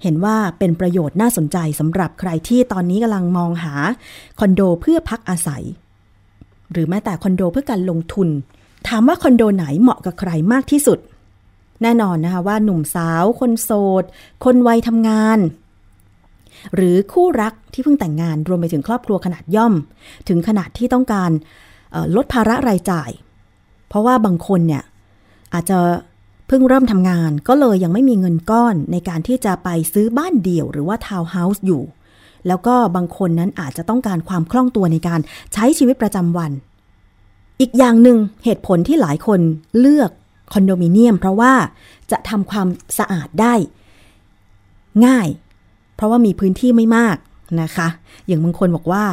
[0.03, 3.75] เห็นว่าเป็นประโยชน์น่าสนใจสำหรับใครที่ตอนนี้กำลังมองหา
[4.38, 5.64] คอนโดเพื่อพักอาศัย
[6.73, 8.29] หรือแม้แต่คอนโดเพื่อการลงทุน
[8.89, 10.99] ถามว่าคอนโดไหนเหมาะกับใครมากที่สุด
[11.83, 13.71] แน่นอนนะคะว่าหนุ่มสาว คนโส
[14.03, 14.05] ด
[14.45, 15.39] คนวัยทำงาน
[16.75, 19.75] หรือคู่รักที่เพิ่งแต่งงานรวมไปถึงครอบครัวขนาดย่อม
[20.29, 21.31] ถึงขนาดที่ต้องการ
[22.17, 23.11] ลดภาระรายจ่าย
[23.89, 24.83] เพราะว่าบางคนเนี่ย
[25.55, 25.79] อาจจะ
[26.49, 31.83] เพิ่งเริ่มทำงานก็เลยยังไม่มีเงินก้อนในการที่จะไปซื้อบ้านเดี่ยวหรือว่าทาวน์เฮาส์อยู่
[32.48, 35.20] แล้วก็บางคนนั้นอาจจะต้องการความคล่องตัวในการ
[35.53, 36.53] ใช้ชีวิตประจำวัน
[37.61, 39.40] อีกอย่างหนึ่งเหตุผลที่หลายคน
[39.81, 40.11] เลือก
[40.53, 41.53] คอนโดมิเนียม เพราะว่า
[42.11, 43.55] จะทำความสะอาดได้
[45.07, 45.29] ง่าย
[45.96, 47.16] เพราะว่ามีพื้นที่ไม่มาก
[47.62, 47.88] นะคะ
[48.26, 49.05] อย่างบางคนบอกว่า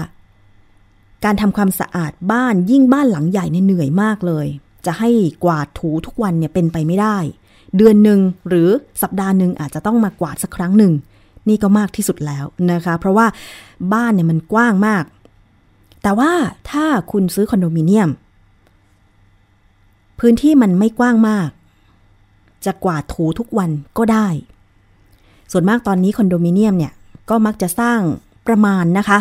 [1.25, 4.47] การทำความสะอาดบ้านยิ่งบ้านหลังใหญ่เนี่ยเหนื่อยมากเลย
[4.85, 5.09] จะให้
[5.43, 7.17] กวาดถูทุกวันเนี่ยเป็นไปไม่ได้
[7.77, 8.69] เดือนหนึ่งหรือ
[9.01, 10.93] สัปดาห์หนึ่งอาจจะต้องมากวาดสักครั้งหนึ่ง
[11.49, 13.27] นี่ก็มากที่สุดแล้วนะคะ เพราะว่า
[13.93, 15.03] บ้านเนี่ยมันกว้างมาก
[16.03, 16.31] แต่ว่า
[16.71, 18.09] ถ้าคุณซื้อคอนโดมิเนียม
[20.19, 21.49] พื้นที่มันไม่กว้างมาก
[22.65, 24.27] จะกวาดถูทุกวันก็ได้
[25.51, 26.93] ส่วนมากตอนนี้คอนโดมิเนียมเนี่ย
[27.29, 27.99] ก็มักจะสร้าง
[28.47, 29.19] ประมาณนะคะ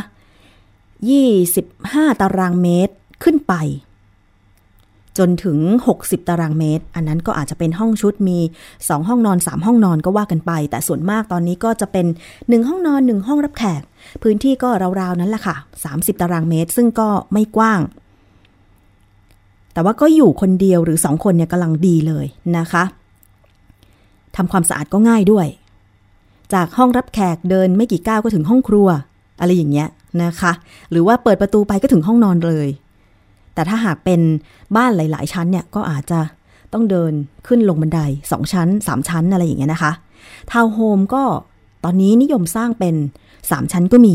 [1.34, 3.54] 25 ตารางเมตรขึ้นไป
[5.18, 5.58] จนถึง
[5.96, 8.38] 60 ตารางเมตร อันนั้นก็อาจจะเป็นห้องชุดมี
[8.74, 13.82] 2 ห้องนอน 3 ห้องนอนก็ว่ากันไป แต่ส่วนมากตอนนี้ก็จะเป็น 1 ห้องนอน 1 ห้องรับแขก
[14.22, 14.68] พื้นที่ก็
[15.00, 15.56] ราวๆนั้นแหละค่ะ
[15.88, 17.80] 30 ตารางเมตร ซึ่งก็ไม่กว้าง
[19.72, 22.26] แต่ว่าก็อยู่คนเดียวหรือ 2 คนเนี่ยกำลังดีเลย
[22.58, 22.84] นะคะ
[24.36, 25.46] ทำความสะอาดก็ง่ายด้วย
[26.54, 28.88] จากห้องรับแขกเดินไม่กี่ก้าวก็ถึงห้องครัว
[29.40, 29.88] อะไรอย่างเงี้ย
[30.22, 30.52] นะคะ
[30.90, 32.68] หรือว่าเปิดประตูไปก็ถึงห้องนอนเลย
[33.56, 34.20] แต่ถ้าหากเป็น
[34.76, 36.20] บ้านหลาย ๆ ชั้นเนี่ยก็อาจจะ
[36.72, 37.12] ต้องเดิน
[37.46, 38.00] ขึ้นลงบันได
[38.32, 39.92] สองชั้นสามชั้นอะไรอย่างเงี้ยนะคะ
[40.50, 41.22] ทาวน์โฮมก็
[41.84, 42.94] ตอนนี้นิยมสร้างเป็น
[43.50, 44.14] สามชั้นก็มี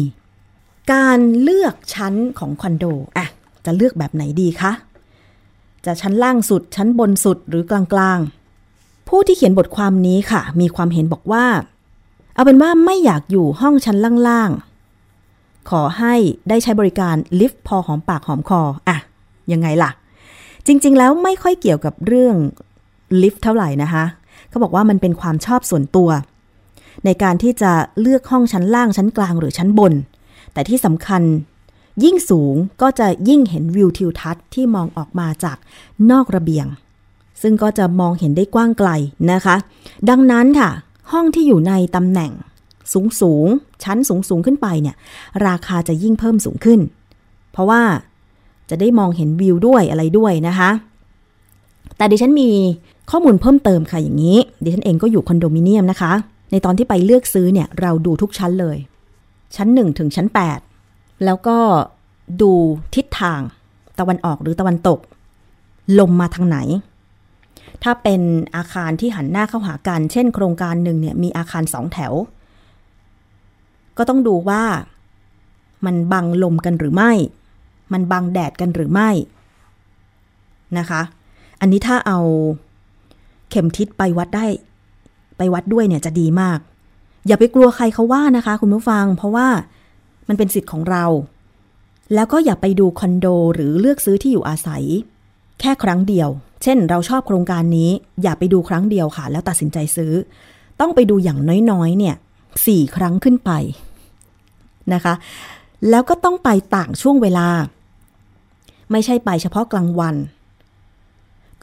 [0.94, 2.86] การเลือกชั้นของคอนโด
[3.18, 3.28] อะ
[3.66, 4.72] จะเลือกแบบไหนดีคะ
[5.86, 11.46] จะชั้นล่างสุดชั้นบนสุดหรือกลางๆ ผู้ที่เขียนบทความนี้ค่ะ มีความเห็นบอกว่า
[12.34, 16.14] เอาเป็นว่าไม่อยากอยู่ห้องชั้นล่างๆ ขอให้
[16.50, 18.98] ได้ใช้บริการลิฟต์พอหอมปากหอมคออะ
[19.54, 19.92] ยังไงล่ะ
[20.68, 22.36] จริง ๆ แล้วไม่ค่อยเกี่ยวกับเรื่อง
[23.22, 24.04] ลิฟต์เท่าไหร่นะคะ
[24.50, 26.10] เขาบอกว่ามันเป็นความชอบส่วนตัว
[27.06, 29.94] ในการที่จะเลือกห้องชั้นล่างชั้นกลางหรือชั้นบน
[30.54, 31.22] แต่ที่สำคัญ
[32.04, 35.58] ยิ่งสูงก็จะยิ่งเห็นวิวทิวทัศน์ที่มองออกมาจาก
[36.12, 36.68] นอกระเบียง
[37.42, 38.90] ซึ่งก็จะมองเห็นได้กว้างไกล
[39.32, 39.56] นะคะ
[40.10, 40.70] ดังนั้นค่ะ
[41.12, 42.32] ห้องที่อยู่ในตำแหน่ง
[42.94, 43.48] สูงสูง
[43.84, 44.96] ชั้นสูงสูงขึ้นไปเนี่ย
[45.48, 46.80] ราคาจะยิ่งเพิ่มสูงขึ้น
[47.52, 47.82] เพราะว่า
[48.72, 50.70] จะได้มองเห็นวิวด้วยอะไรด้วยนะคะ
[51.98, 52.50] แต่ดิฉันมี
[53.12, 56.12] ข้อมูลเพิ่มเติมค่ะอย่างนี้ ดิฉันเองก็อยู่คอนโดมิเนียมนะคะ
[56.52, 58.78] ในตอนที่ไปเลือกซื้อเนี่ยเราดูทุกชั้นเลย
[59.56, 60.28] ชั้น 1 ถึงชั้น
[60.76, 61.58] 8 แล้วก็
[62.42, 62.52] ดู
[62.96, 63.42] ทิศทาง
[64.00, 65.00] ตะวันออกหรือตะวันตก
[66.00, 66.58] ลมมาทางไหน
[67.84, 68.22] ถ้าเป็น
[68.56, 72.14] อาคารที่หันหน้าเข้าหากัน เช่น โครงการหนึ่งเนี่ยมีอาคารสองแถว
[73.98, 74.64] ก็ต้องดูว่า
[75.86, 77.12] มันบังลมกันหรือไม่
[77.94, 79.10] มันบังแดดกันหรือไม่
[80.78, 81.02] นะคะ
[81.62, 82.20] อันนี้ถ้าเอา
[83.50, 84.46] เข็มทิศไปวัดได้
[85.38, 86.60] ไปวัดด้วยเนี่ยจะดีมาก
[87.28, 89.48] อย่าไปกลัวใครเขาว่านะคะ คุณผู้ฟัง เพราะว่า
[90.28, 91.06] มันเป็นสิทธิ์ของเรา
[92.14, 94.84] แล้วก็อย่าไปดูคอนโดหรือเลือกซื้อที่อยู่อาศัย
[95.60, 96.30] แค่ครั้งเดียว
[96.64, 97.90] เช่น เราชอบโครงการนี้
[98.24, 100.14] อย่าไปดูครั้งเดียวค่ะ แล้วตัดสินใจซื้อ
[100.80, 101.40] ต้องไปดูอย่าง
[101.72, 102.16] น้อยๆ เนี่ย
[102.66, 103.52] สี่ครั้งขึ้นไป
[104.94, 105.14] นะคะ
[105.90, 107.48] แล้วก็ต้องไปต่างช่วงเวลา
[108.92, 110.16] ไม่ใช่ไปเฉพาะกลางวัน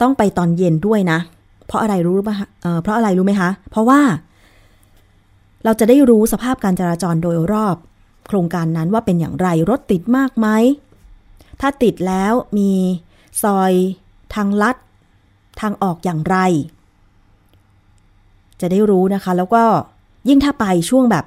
[0.01, 1.19] ต้องไปตอนเย็นด้วยนะ
[1.67, 4.01] เพราะอะไรรู้ป่ะเเพราะอะไรรู้ไหมคะ เพราะว่า
[5.65, 7.75] เราจะได้รู้สภาพการจราจรโดยรอบ
[8.27, 10.47] โครงการนั้นว่าเป็นอย่างไรรถติดมากไหม
[11.61, 12.71] ถ้าติดแล้วมี
[13.43, 13.73] ซอย
[14.35, 14.75] ทางลัด
[15.61, 16.37] ทางออกอย่างไร
[18.61, 19.63] จะได้รู้นะคะ แล้วก็
[20.29, 21.25] ยิ่งถ้าไปช่วงแบบ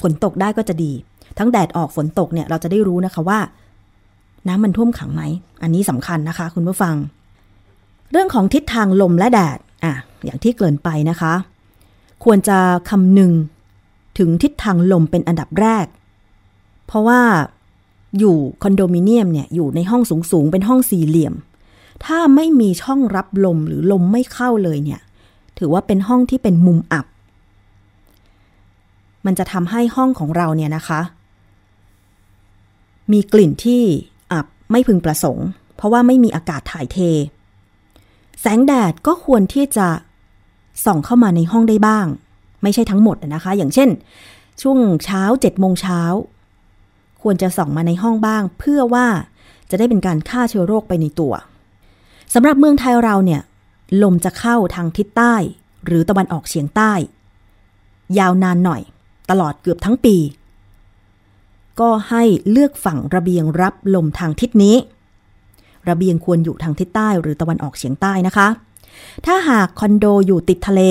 [0.00, 0.92] ฝนตกได้ก็จะดี
[1.38, 3.38] ทั้งแดดออกฝนตกเนี่ยเราจะได้รู้นะคะว่า
[4.48, 5.22] น้ำมันท่วมขังไหม
[5.62, 6.94] อันนี้สำคัญนะคะ คุณผู้ฟัง
[8.10, 11.34] เรื่องของทิศทางลมและแดดอะอย่างที่เกริ่นไปนะคะ
[12.24, 12.58] ควรจะ
[12.90, 13.32] คำนึง
[14.18, 15.86] ถึงทิศทางลมเป็นอันดับแรก
[16.86, 17.20] เพราะว่า
[18.18, 21.34] อยู่คอนโดมิเนียมเนี่ยอยู่ในห้องสูงๆ เป็นห้องสี่เหลี่ยม
[22.04, 25.00] ถ้าไม่มีช่องรับลมหรือลมไม่เข้าเลยเนี่ย
[25.58, 27.06] ถือว่าเป็นห้องที่เป็นมุมอับ
[29.26, 31.00] มันจะทำให้ห้องของเราเนี่ยนะคะ
[33.12, 33.82] มีกลิ่นที่
[34.70, 35.46] ไม่พึงประสงค์
[35.76, 36.98] เพราะว่าไม่มีอากาศถ่ายเท
[38.40, 39.88] แสงแดดก็ควรที่จะ
[40.84, 42.06] ส่องเข้ามาในห้องได้บ้าง
[42.62, 43.88] ไม่ใช่ทั้งหมดนะคะ อย่างเช่น
[44.62, 46.00] ช่วงเช้าเจ็ดโมงเช้า
[47.22, 49.06] ควรจะส่องมาในห้องบ้าง เพื่อว่า
[49.70, 51.34] จะได้เป็นการฆ่าเชื้อโรคไปในตัว
[52.34, 53.42] สำหรับเมืองไทยเราเนี่ย
[54.02, 55.34] ลมจะเข้าทางทิศใต้
[55.86, 56.92] หรือตะวันออกเฉียงใต้
[58.18, 58.82] ยาวนานหน่อย
[59.30, 60.16] ตลอดเกือบทั้งปี
[61.80, 64.76] ก็ให้เลือกฝั่งระเบียงรับลมทางทิศนี้
[65.88, 68.48] ระเบียงควรอยู่ทางทิศใต้หรือตะวันออกเฉียงใต้นะคะ
[69.26, 70.82] ถ้าหากคอนโดอยู่ติดทะเล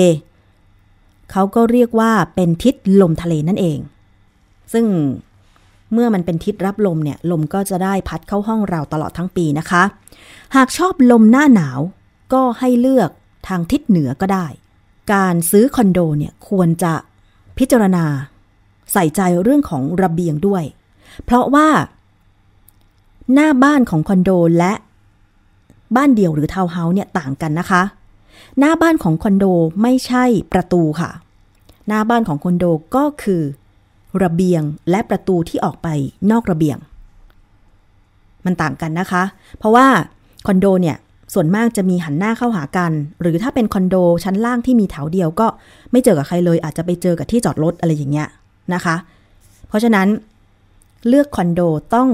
[1.30, 3.78] เขาก็เรียกว่าเป็นทิศลมทะเลนั่นเอง
[4.72, 4.86] ซึ่ง
[5.92, 9.82] เมื่อมันเป็นทิศรับลมเนี่ย ลมก็จะได้พัดเข้าห้องเราตลอดทั้งปีนะคะ
[10.56, 11.80] หากชอบลมหน้าหนาว
[12.32, 13.10] ก็ให้เลือก
[13.48, 14.46] ทางทิศเหนือก็ได้
[15.12, 16.94] การซื้อคอนโดเนี่ยควรจะ
[17.58, 18.04] พิจารณา
[18.94, 20.62] ใส่ใจเรื่องของระเบียงด้วย
[21.24, 21.68] เพราะว่า
[23.34, 24.72] หน้าบ้านของคอนโดและ
[25.96, 27.82] บ้านเดี่ยวหรือทาวน์เฮาส์เนี่ยต่างกันนะคะ
[28.58, 29.44] หน้าบ้านของคอนโด
[29.82, 31.10] ไม่ใช่ประตูค่ะ
[31.88, 32.64] หน้าบ้านของคอนโด
[32.96, 33.42] ก็คือ
[34.22, 35.88] ระเบียงและประตูที่ออกไป
[36.30, 36.78] นอกระเบียง
[38.44, 39.22] มันต่างกันนะคะ
[39.58, 39.86] เพราะว่า
[40.46, 40.96] คอนโดเนี่ย
[41.34, 45.46] ส่วนมากจะมีหันหน้าเข้าหากัน หรือถ้าเป็นคอนโดชั้นล่างที่มีแถวเดียวก็
[45.92, 48.28] ไม่เจอกับใครเลยอาจจะไปเจอกับที่จอดรถอะไรอย่างเงี้ย
[48.74, 48.96] นะคะ
[49.68, 50.08] เพราะฉะนั้น
[51.08, 51.60] เลือกคอนโด
[51.94, 52.08] ต้อง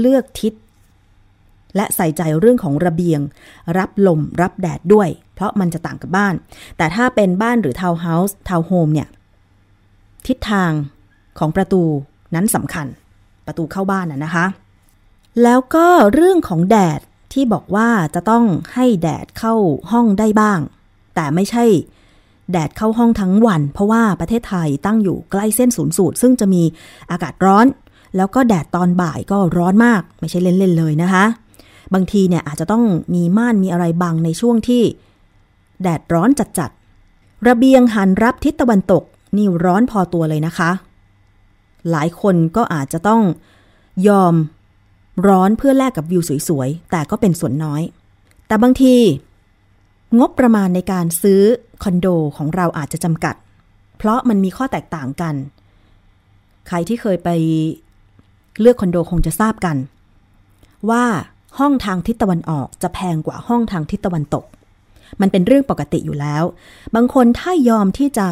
[0.00, 0.52] เลือกทิศ
[1.76, 3.20] และใส่ใจเรื่องของระเบียง
[3.78, 6.34] รับลมรับแดดด้วย เพราะมันจะต่างกับบ้าน
[6.76, 9.08] แต่ถ้าเป็นบ้านหรือทาวน์เฮาส์ทาวน์โฮมเนี่ย
[10.26, 10.72] ทิศทาง
[11.38, 11.82] ของประตู
[12.34, 12.86] นั้นสำคัญ
[13.46, 14.46] ประตูเข้าบ้านนะนะคะ
[15.42, 17.00] แล้วก็เรื่องของแดด
[17.32, 19.54] ที่บอกว่าจะต้องให้แดดเข้า
[19.90, 20.60] ห้องได้บ้าง
[21.14, 21.64] แต่ไม่ใช่
[22.52, 26.62] แดดเข้าห้องทั้งวัน เพราะว่าประเทศไทยตั้งอยู่ใกล้เส้นศูนย์สูตร ซึ่งจะมี
[27.10, 27.66] อากาศร้อน
[28.16, 31.24] แล้วก็แดดตอนบ่ายก็ร้อนมาก ไม่ใช่เล่นๆเลยนะคะ
[31.94, 32.84] บางทีเนี่ยอาจจะต้อง
[33.14, 34.82] มีม่านมีอะไรบังในช่วงที่
[35.82, 36.28] แดดร้อน
[36.58, 39.02] จัดๆ ระเบียงหันรับทิศตะวันตก
[39.36, 40.70] นี่ร้อนพอตัวเลยนะคะ
[41.90, 43.22] หลายคนก็อาจจะต้อง
[44.08, 44.34] ยอม
[45.28, 47.82] ร้อนเพื่อแลกกับวิวสวยๆ แต่ก็เป็นส่วนน้อย
[48.46, 48.94] แต่บางที
[50.18, 51.42] งบประมาณในการซื้อ
[51.82, 52.06] คอนโด
[52.36, 53.34] ของเราอาจจะจำกัด
[53.98, 55.34] เพราะมันมีข้อแตกต่างกัน
[56.68, 57.28] ใครที่เคยไป
[58.60, 59.76] เลือกคอนโดคงจะทราบกัน
[60.90, 61.04] ว่า
[61.58, 64.44] ห้องทางทิศตะวันออกจะแพงกว่าห้องทางทิศตะวันตก
[65.20, 66.44] มันเป็นเรื่องปกติอยู่แล้ว
[66.94, 68.26] บางคนถ้ายอมที่จะ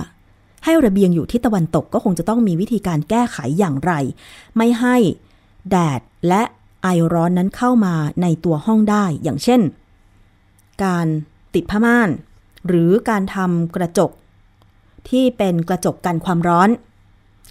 [0.65, 3.93] ให้ระเบียงอยู่ทิศตะวันตกก็คงจะต้องมีวิธีการแก้ไขอย่างไร
[4.57, 4.97] ไม่ให้
[5.71, 6.43] แดดและ
[6.83, 9.61] ไอร้อนนั้นเข้ามาในตัวห้องได้ อย่างเช่น
[10.85, 11.07] การ
[11.55, 12.11] ติดผ้าม่าน
[12.69, 14.11] หรือการทำกระจก
[15.09, 16.69] ที่เป็นกระจกกันความร้อน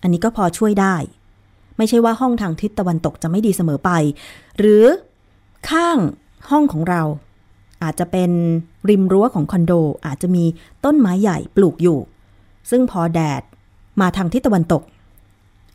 [0.02, 0.96] อันนี้ก็พอช่วยได้
[1.78, 3.92] ไม่ใช่ว่าห้องทางทิศตะวันตกจะไม่ดีเสมอไป
[4.58, 4.84] หรือ
[5.70, 5.98] ข้าง
[6.50, 7.02] ห้องของเรา
[7.84, 8.32] อาจจะเป็น
[8.90, 9.74] ริมรั้วของคอนโด
[10.06, 10.46] อาจจะมี
[10.86, 12.00] ต้นไม้ใหญ่ปลูกอยู่
[12.70, 13.42] ซึ่งพอแดด
[14.02, 14.84] มาทางทิศตะวันตก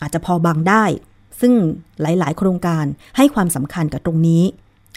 [0.00, 0.84] อาจจะพอบังได้
[1.40, 1.52] ซึ่ง
[2.00, 2.84] หลาย ๆ โครงการ
[3.16, 4.42] ให้ความสำคัญกับตรงนี้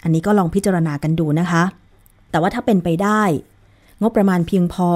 [0.02, 1.62] อันนี้ก็ลองพิจารณากันดูนะคะ
[2.30, 3.22] แต่ว่าถ้าเป็นไปได้
[4.02, 4.90] งบประมาณเพียงพอ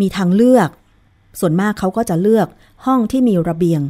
[0.00, 0.68] มีทางเลือก
[1.40, 2.48] ส่วนมากเขาก็จะเลือก
[2.84, 3.80] ห้องที่มีระเบียง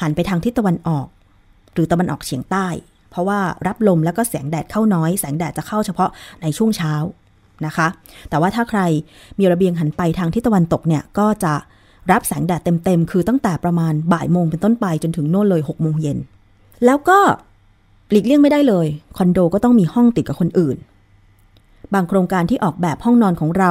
[0.00, 1.06] หันไปทางทิศตะวันออก
[1.72, 2.66] หรือตะวันออกเฉียงใต้
[3.10, 6.10] เพราะว่ารับลมแล้วก็แสงแดดเข้าน้อย แสงแดดจะเข้าเฉพาะ
[6.42, 6.94] ในช่วงเช้า
[7.66, 7.88] นะคะ
[8.30, 8.80] แต่ว่าถ้าใคร
[9.38, 11.54] มีระเบียงหันไปทางทิศตะวันตกเนี่ยก็จะ
[12.12, 16.18] รับแสงแดดเต็มๆ คือตั้งแต่ประมาณบ่ายโมงเป็นต้นไปจนถึงโน่นเลย6โมงเย็น
[16.84, 17.18] แล้วก็
[18.10, 20.76] หลีกเลี่ยงไม่ได้เลย คอนโดก็ต้องมีห้องติดกับคนอื่น
[21.94, 23.70] บางโครงการที่ออกแบบห้องนอนของเรา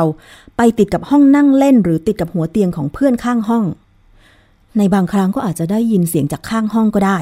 [0.58, 3.64] ไปติดกับห้องนั่งเล่น หรือติดกับหัวเตียงของเพื่อนข้างห้อง
[4.78, 7.20] ในบางครั้งก็อาจจะได้ยินเสียงจากข้างห้องก็ได้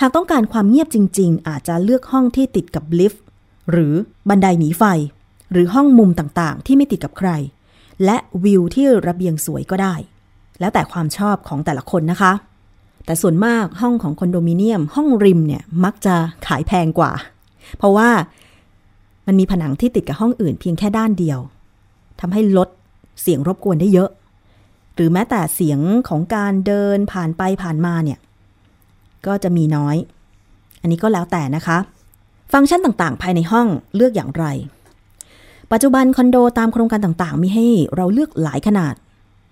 [0.00, 3.22] หากต้องการความเงียบจริง ๆ อาจจะเลือกห้องที่ติดกับลิฟต์
[3.70, 3.94] หรือ
[4.28, 4.82] บันไดหนีไฟ
[5.52, 7.30] หรือห้องมุมต่างๆ ที่ไม่ติดกับใคร
[8.04, 9.94] และวิวที่ระเบียงสวยก็ได้
[10.60, 12.32] แล้วแต่ความชอบของแต่ละคนนะคะ
[13.06, 16.14] แต่ส่วนมากห้องของคอนโดมิเนียม ห้องริมเนี่ยมักจะ
[16.46, 17.12] ขายแพงกว่า
[17.78, 18.08] เพราะว่า
[19.26, 21.38] มันมีผนังที่ติดกับห้องอื่นเพียงแค่ด้านเดียว
[22.20, 22.68] ทำให้ลด
[23.22, 24.10] เสียงรบกวนได้เยอะ
[24.94, 28.18] หรือแม้แต่เสียงของการเดินผ่านไปผ่านมาเนี่ย
[29.26, 29.96] ก็จะมีน้อย
[30.80, 31.78] อันนี้ก็แล้วแต่นะคะ
[32.52, 33.66] ฟังก์ชันต่างๆ ภายในห้อง
[33.96, 34.44] เลือกอย่างไร
[35.72, 37.66] ปัจจุบันคอนโดตามโครงการต่างๆ มีให้
[37.96, 38.94] เราเลือกหลายขนาด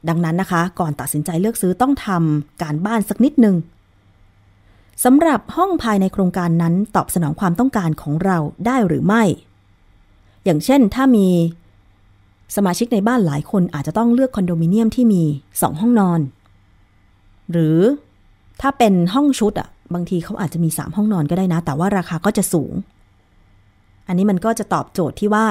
[0.09, 3.57] ดังนั้นนะคะ ก่อนตัดสินใจเลือกซื้อต้องทำการบ้านสักนิดนึง
[5.05, 9.23] สำหรับห้องภายในโครงการนั้นตอบสนองความต้องการของเราได้หรือไม่
[10.45, 11.29] อย่างเช่นถ้ามี
[12.57, 15.23] สมาชิกในบ้านหลายคนอาจจะต้องเลือกคอนโดมิเนียมที่มี
[15.63, 16.21] สองห้องนอน
[17.53, 17.79] หรือ
[18.61, 22.73] ถ้าเป็นห้องชุดอะบางทีเขาอาจจะมีสามห้องนอนก็ได้นะ แต่ว่าราคาก็จะสูง
[24.09, 25.47] อันนี้มันก็จะตอบโจทย์ที่ว่า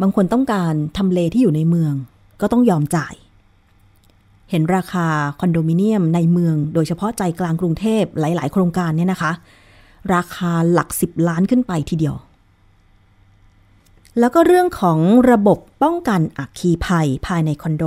[0.00, 1.94] บางคนต้องการทำเลที่อยู่ในเมือง
[2.40, 3.14] ก็ต้องยอมจ่าย
[4.50, 5.06] เห็นราคา
[5.40, 9.32] คอนโดมิเนียมในเมือง โดยเฉพาะใจกลางกรุงเทพหลาย ๆ โครงการเนี่ยนะคะ
[10.14, 12.16] ราคาหลักสิบล้านขึ้นไปทีเดียว
[14.18, 14.98] แล้วก็เรื่องของ
[15.30, 17.84] ระบบป้องกันอัคคีภัยภายในคอนโด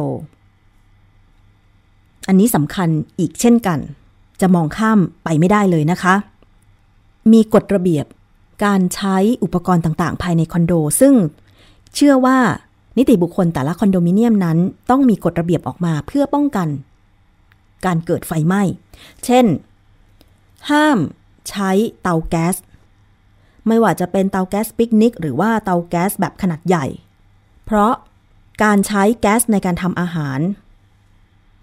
[2.28, 3.80] อันนี้สำคัญอีกเช่นกัน
[4.42, 6.16] จะมองข้ามไปไม่ได้เลยนะคะ
[7.34, 8.06] มีกฎระเบียบ
[8.66, 11.14] การใช้อุปกรณ์ต่างๆ ภายในคอนโด ซึ่ง
[11.96, 12.38] เชื่อว่า
[12.98, 14.58] นิติบุคคลแต่ละคอนโดมิเนียมนั้น
[14.90, 16.68] ต้องมีกฎระเบียบออกมาเพื่อป้องกัน
[17.86, 18.62] การเกิดไฟไหม้
[19.26, 19.46] เช่น
[20.70, 21.00] ห้าม
[21.50, 21.70] ใช้
[22.02, 22.56] เตาแก๊ส
[23.68, 26.86] ไม่ว่าจะเป็นเตาแก๊สปิกนิก หรือว่าเตาแก๊สแบบขนาดใหญ่
[27.66, 27.94] เพราะ
[28.64, 30.40] การใช้แก๊สในการทำอาหาร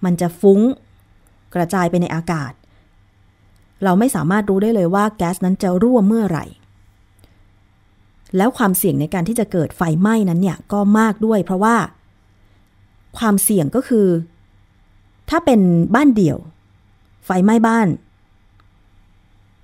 [0.04, 0.60] มันจะฟุ้ง
[1.54, 2.52] กระจายไปในอากาศ
[3.84, 6.44] เราไม่สามารถรู้ได้เลยว่าแก๊สนั้นจะรั่วเมื่อไหร่
[8.36, 11.76] แล้วความเสี่ยงในการที่จะเกิดไฟไหม้นั้นเนี่ยก็มากด้วย เพราะว่า
[13.18, 14.06] ความเสี่ยงก็คือ
[15.30, 15.60] ถ้าเป็น
[15.94, 16.38] บ้านเดี่ยว
[17.24, 17.88] ไฟไหม้บ้าน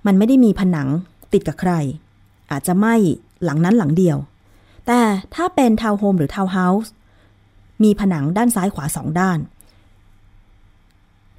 [0.05, 0.87] มันไม่ได้มีผนัง
[1.33, 1.73] ติดกับใคร
[2.51, 2.95] อาจจะไหม้
[3.43, 4.17] หลังนั้นหลังเดียว
[4.87, 4.99] แต่
[5.35, 6.91] ถ้าเป็นทาวน์โฮมหรือทาวน์เฮาส์
[7.83, 9.39] มีผนังด้านซ้ายขวาสองด้าน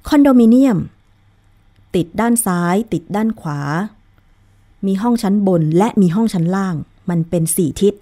[0.07, 0.77] คอนโดมิเนียม
[1.95, 3.59] ติดด้านซ้าย ติดด้านขวา
[4.85, 6.75] มีห้องชั้นบนและมีห้องชั้นล่าง
[7.09, 7.93] มันเป็นสี่ทิศ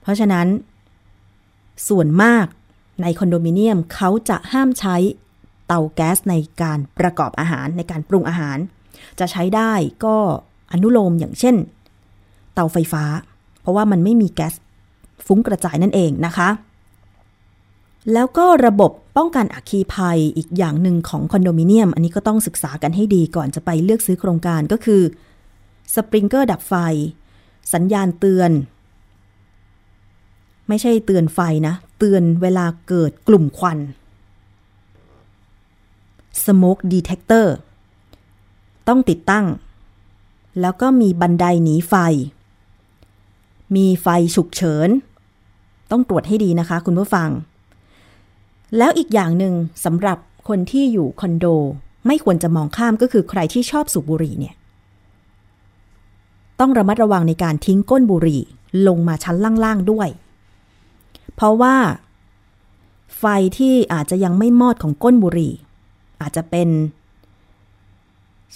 [0.00, 0.46] เพราะฉะนั้น
[1.88, 2.46] ส่วนมาก
[3.02, 4.96] ในคอนโดมิเนียมเขาจะห้ามใช้
[5.66, 8.58] เตาแก๊สในการประกอบอาหารในการปรุงอาหาร
[9.18, 9.72] จะใช้ได้
[10.04, 10.16] ก็
[10.72, 11.56] อนุโลมอย่างเช่น
[12.58, 13.04] เตาไฟฟ้า
[13.60, 14.54] เพราะว่ามันไม่มีแก๊ส
[15.26, 16.48] ฟุ้งกระจายนั่นเองนะคะ
[18.12, 25.02] แล้วก็ระบบป้องกันอัคคีภัยอีกอย่างหนึ่งของคอนโดมิเนียม อันนี้ก็ต้องศึกษากันให้ดีก่อนจะไปเลือกซื้อโครงการก็คือ
[25.94, 26.74] สปริงเกอร์ดับไฟ
[27.74, 28.50] สัญญาณเตือน
[30.68, 33.78] ไม่ใช่เตือนไฟนะ เตือนเวลาเกิดกลุ่มควัน
[36.44, 37.46] Smoke Detector
[38.88, 39.46] ต้องติดตั้ง
[40.60, 41.94] แล้วก็มีบันไดหนีไฟ
[43.76, 44.88] มีไฟฉุกเฉิน
[45.90, 47.28] ต้องตรวจให้ดีนะคะ คุณผู้ฟัง
[48.78, 49.54] แล้วอีกอย่างหนึ่ง
[49.84, 51.46] สำหรับคนที่อยู่คอนโด
[52.06, 54.54] ไม่ควรจะมองข้ามก็คือใครที่ชอบสูบบุหรี่เนี่ย
[56.60, 58.42] ต้องระมัดระวังในการทิ้งก้นบุหรี่
[58.88, 60.08] ลงมาชั้นล่างๆด้วย
[61.34, 61.76] เพราะว่า
[63.18, 63.24] ไฟ
[63.58, 65.52] ที่อาจจะยังไม่มอดของก้นบุหรี่
[66.20, 66.68] อาจจะเป็น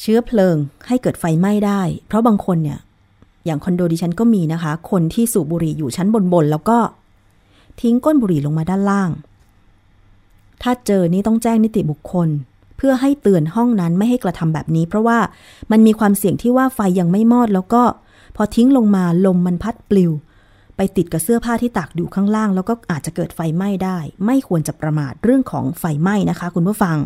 [0.00, 0.56] เชื้อเพลิง
[0.86, 2.78] ให้เกิดไฟไหม้ได้ เพราะบางคนเนี่ย
[3.44, 6.78] อย่างคอนโดดิฉันก็มีนะคะ คนที่สูบบุหรี่อยู่ชั้นบนๆแล้วก็
[7.80, 9.10] ทิ้งก้นบุหรี่ลงมาด้านล่าง
[10.62, 12.28] ถ้าเจอนี่ต้องแจ้งนิติบุคคล
[12.76, 15.18] เพื่อให้เตือนห้องนั้นไม่ให้กระทำแบบนี้ เพราะว่า
[15.70, 17.82] มันมีความเสี่ยงที่ว่าไฟยังไม่มอด แล้วก็
[18.36, 20.12] พอทิ้งลงมาลมมันพัดปลิว
[20.76, 26.96] ไปติดกับเสื้อผ้าที่ตากอยู่ข้างล่าง แล้วก็อาจจะเกิดไฟไหม้ได้ ไม่ควรจะประมาทเรื่องของไฟไหม้นะคะ คุณผู้ฟัง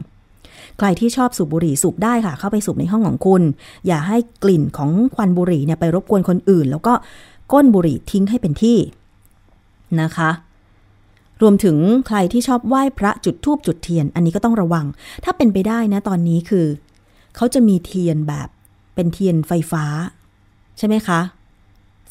[0.78, 3.42] ใครที่ชอบสูบบุหรี่สูบได้ค่ะ เข้าไปสูบในห้องของคุณ
[3.86, 6.94] อย่าให้กลิ่นของควันบุหรี่เนี่ยไปรบกวนคนอื่น แล้วก็
[7.52, 8.78] ก้นบุหรี่ทิ้งให้เป็นที่
[10.02, 10.30] นะคะ
[11.42, 14.86] รวมถึงใครที่ชอบไหว้พระจุดธูปจุดเทียน อันนี้ก็ต้องระวัง
[15.24, 16.66] ถ้าเป็นไปได้นะตอนนี้คือ
[17.36, 18.48] เขาจะมีเทียนแบบ
[18.94, 19.84] เป็นเทียนไฟฟ้า
[20.78, 21.20] ใช่ไหมคะ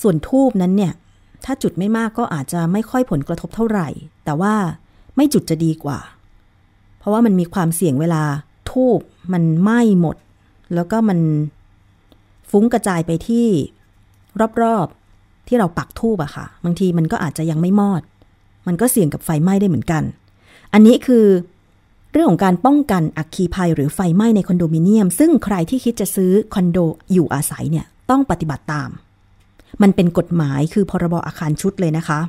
[0.02, 0.94] ส่วนธูปนั้นเนี่ย
[1.46, 3.88] ถ้าจุดไม่มากก็อาจจะไม่ค่อยผลกระทบเท่าไหร่
[4.26, 4.54] แต่ว่า
[5.16, 6.00] ไม่จุดจะดีกว่า
[7.00, 8.24] เพราะว่ามันมีความเสี่ยงเวลา
[8.72, 9.00] ธูป
[9.34, 10.16] มันไหม้หมด
[10.74, 11.20] แล้วก็มัน
[12.50, 13.48] ฟุ้งกระจายไปที่
[14.64, 18.02] รอบๆที่เราปักทูบอะค่ะ บางทีมันก็อาจจะยังไม่มอด
[18.68, 20.04] มันก็เสี่ยงกับไฟไหม้ได้เหมือนกัน
[20.74, 21.26] อันนี้คือ
[22.12, 26.78] เรื่องของการป้องกันอัคคีภัยหรือไฟไหม้ในคอนโดมิเนียม ซึ่งใครที่คิดจะซื้อคอนโด
[27.12, 28.90] อยู่อาศัยเนี่ยต้องปฏิบัติตาม
[29.82, 32.20] มันเป็นกฎหมายคือพรบอาคารชุดเลยนะคะ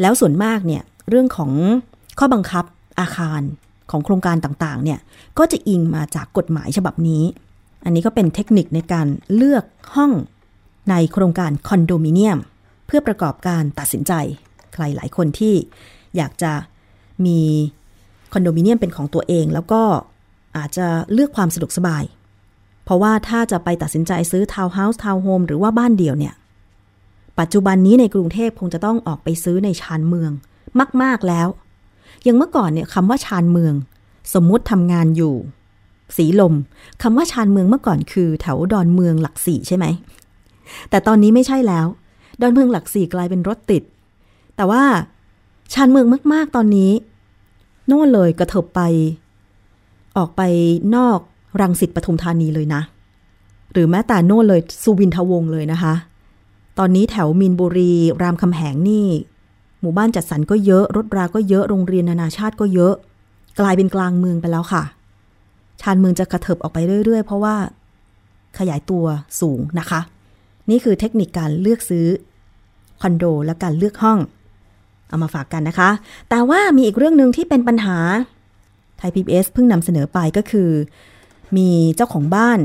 [0.00, 1.52] แล้วส่วนมากเนี่ยเรื่องของ
[2.18, 2.64] ข้อบังคับ
[3.00, 3.40] อาคาร
[3.90, 4.98] ของโครงการต่างๆเนี่ย
[5.38, 7.24] ก็จะอิงมาจากกฎหมายฉบับนี้
[7.84, 9.64] อันนี้ก็เป็นเทคนิคในการเลือก
[9.94, 10.12] ห้อง
[10.90, 12.38] ในโครงการคอนโดมิเนียม
[12.86, 14.12] เพื่อประกอบการตัดสินใจ
[14.72, 15.54] ใครหลายคนที่
[16.16, 16.52] อยากจะ
[17.26, 17.40] มี
[18.32, 19.82] คอนโดมิเนียมเป็นของตัวเอง แล้วก็
[20.56, 22.04] อาจจะเลือกความสะดวกสบาย
[22.84, 26.34] เพราะว่าถ้าจะไปตัดสินใจซื้อทาวน์เฮาส์ทาวน์โฮมหรือว่าบ้านเดี่ยวเนี่ย
[27.38, 30.32] ปัจจุบันนี้ในกรุงเทพคงจะต้องออกไปซื้อในชานเมือง
[31.02, 31.48] มาก ๆแล้ว
[32.24, 33.74] อย่างเมื่อก่อนเนี่ยคำว่าชานเมือง
[34.34, 35.34] สมมุติทำงานอยู่
[36.16, 36.54] สีลม
[37.02, 39.86] คำว่าชานเมืองเมื่อก่อนคือ แถวดอนเมืองหลักสี่ใช่ไหม
[40.90, 41.86] แต่ตอนนี้ไม่ใช่แล้ว
[42.40, 43.82] ดอนเมืองหลักสี่กลายเป็นรถติด
[44.56, 44.82] แต่ว่า
[45.72, 46.90] ชานเมืองมากๆตอนนี้
[47.86, 48.80] โน่นเลยกระเถิบไป
[50.16, 50.42] ออกไป
[50.96, 51.18] นอก
[51.60, 52.82] รังสิตปทุมธานีเลยนะ
[53.72, 55.94] หรือแม้แต่โน่นเลยสุวินทวงศ์เลยนะคะ
[56.78, 59.06] ตอนนี้แถวมีนบุรีรามคำแหงนี่
[59.84, 62.94] หมู่บ้านจัดสรรก็เยอะ รถราก็เยอะ โรงเรียนนานาชาติก็เยอะ
[63.60, 64.82] กลายเป็นกลางเมืองไปแล้วค่ะ
[65.80, 67.56] ชานเมืองจะกระเถิบออกไปเรื่อย ๆ เพราะว่า
[68.58, 69.04] ขยายตัว
[69.40, 70.00] สูงนะคะ
[70.70, 72.06] นี่คือเทคนิคการเลือกซื้อ
[73.00, 74.18] คอนโดและการเลือกห้อง
[75.08, 75.90] เอามาฝากกันนะคะ
[76.30, 77.98] แต่ว่ามีอีกเรื่องหนึ่งที่เป็นปัญหา
[78.98, 80.70] ไทย PBS เพิ่งนำเสนอไปก็คือ
[81.56, 82.58] มีเจ้าของบ้าน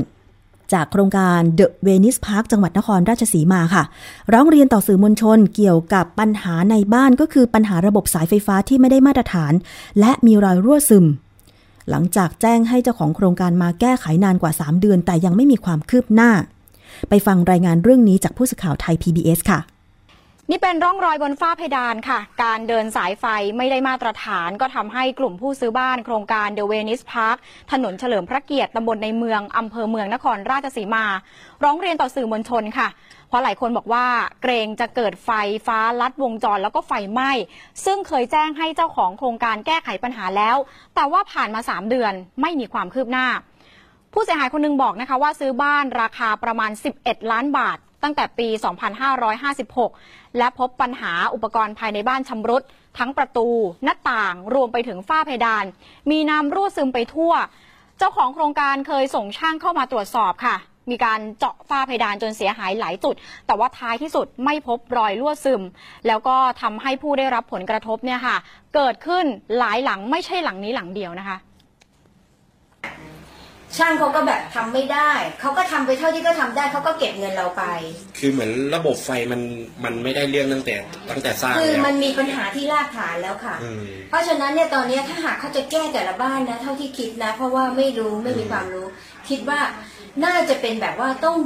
[0.74, 3.84] จากโครงการเดอะเวนิสพาร์คจังหวัดนครราชสีมาค่ะ
[4.32, 9.52] ร้องเรียนต่อสื่อมวลชนเกี่ยวกับปัญหาในบ้านก็คือปัญหาระบบสายไฟฟ้าที่ไม่ได้มาตรฐาน
[10.00, 11.06] และมีรอยรั่วซึม
[11.90, 16.30] หลังจากแจ้งให้เจ้าของโครงการมาแก้ไขนานกว่า 3 เดือน แต่ยังไม่มีความคืบหน้า
[17.08, 19.60] ไปฟังรายงานเรื่องนี้จากผู้สื่อข่าวไทย PBS ค่ะ
[20.52, 23.24] นี่เป็นร่องรอยบนฝ้าเพดานค่ะ การเดินสายไฟ
[23.56, 27.36] ไม่ได้มาตรฐาน ก็ทำให้กลุ่มผู้ซื้อบ้านโครงการ The Venice Park
[27.72, 31.04] ถนนเฉลิมพระเกียรติตำบลในเมืองอำเภอเมืองนครราชสีมา
[31.64, 32.88] ร้องเรียนต่อสื่อมวลชนค่ะ
[33.28, 34.06] เพราะหลายคนบอกว่า
[34.42, 35.30] เกรงจะเกิดไฟ
[35.66, 37.30] ฟ้าลัดวงจรแล้วก็ไฟไหม้
[37.84, 40.56] ซึ่งเคยแจ้งให้เจ้าของโครงการแก้ไขปัญหาแล้ว
[40.94, 43.26] แต่ว่าผ่านมา 3 เดือนไม่มีความคืบหน้า
[44.12, 46.70] ผู้เสียหายคนหนึงบอกนะคะว่าซื้อบ้านราคาประมาณ
[47.00, 48.48] 11 ล้านบาท ตั้งแต่ปี
[49.22, 52.62] 2556 และพบปัญหาอุปกรณ์ภายในบ้านชำรุด
[52.98, 53.48] ทั้งประตู
[53.84, 55.64] หน้าต่าง รวมไปถึงฝ้าเพดาน
[56.10, 57.32] มีน้ำรั่วซึมไปทั่ว
[57.98, 60.56] เจ้าของโครงการเคยส่งช่างเข้ามาตรวจสอบค่ะ
[60.90, 63.14] มีการเจาะฝ้าเพดานจนเสียหายหลายจุด
[63.46, 65.62] แต่ว่าท้ายที่สุดไม่พบรอยรั่วซึม
[66.06, 68.36] แล้วก็ทำให้ผู้ได้รับผลกระทบเนี่ยค่ะ
[68.74, 69.24] เกิดขึ้น
[69.58, 71.36] หลายหลังไม่ใช่หลังนี้หลังเดียวนะคะ
[73.78, 75.10] ช่างเขาก็แบบทำไม่ได้
[75.40, 77.64] เขาก็ทำไปเท่าที่เขาทำได้ เขาก็เก็บเงินเราไป
[78.18, 79.40] คือเหมือนระบบไฟมัน
[79.84, 80.76] มันไม่ได้เรื่องตั้งแต่
[81.10, 88.86] ตั้งแต่สร้างคือแล้วมันมีปัญหาที่รากฐานแล้วค่ะ อืม เพราะฉะนั้นเนี่ยตอนเนี้ยถ้าหากเขาจะแก้แต่ละบ้านนะ เท่าที่คิดนะ เพราะว่าไม่รู้ไม่มีความรู้
[89.28, 89.60] คิดว่า
[90.24, 91.36] น่าจะเป็นแบบว่าต้อง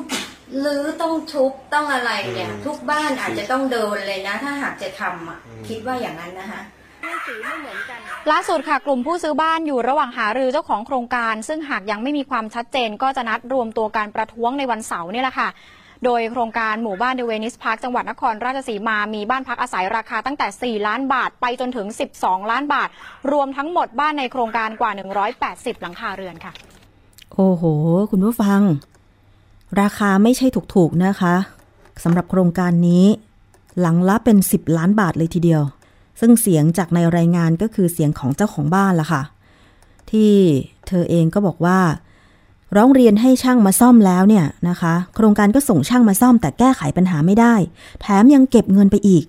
[0.65, 6.63] รื้อต้องทุบต้องอะไรเนี่ยทุกบ้านอาจจะต้องโดนเลยนะ ถ้าหากจะทำอะคิดว่าอย่างนั้นนะคะ
[8.33, 15.49] ล่าสุดค่ะกลุ่มผู้ซื้อบ้านอยู่ระหว่างหารือเจ้าของโครงการ ซึ่งหากยังไม่มีความชัดเจนก็จะนัดรวมตัวการประท้วงในวันเสาร์นี่แหละค่ะ
[16.05, 21.87] โดยโครงการหมู่บ้านเดเวนิสพาร์คจังหวัดนครราชสีมา มีบ้านพักอาศัยราคาตั้งแต่ 4 ล้านบาทไปจนถึง
[22.19, 22.89] 12 ล้านบาท
[23.33, 24.91] รวมทั้งหมดบ้านในโครงการกว่า
[25.37, 26.53] 180 หลังคาเรือนค่ะ
[27.35, 27.65] โอ้โห
[28.11, 28.61] คุณผู้ฟัง
[29.81, 31.35] ราคาไม่ใช่ถูกๆนะคะ
[32.05, 33.05] สำหรับโครงการนี้
[33.81, 35.63] หลังละเป็น 10 ล้านบาทเลยทีเดียว
[36.21, 39.23] ซึ่งเสียงจากในรายงานก็คือเสียงของเจ้าของบ้านล่ะค่ะ
[40.11, 40.33] ที่
[40.89, 41.79] เธอเองก็บอกว่า
[42.77, 47.55] ร้องเรียนให้ช่างมาซ่อมแล้วเนี่ยนะคะ โครงการก็ส่งช่างมาซ่อมแต่แก้ไขปัญหาไม่ได้
[48.01, 49.25] แถมยังเก็บเงินไปอีก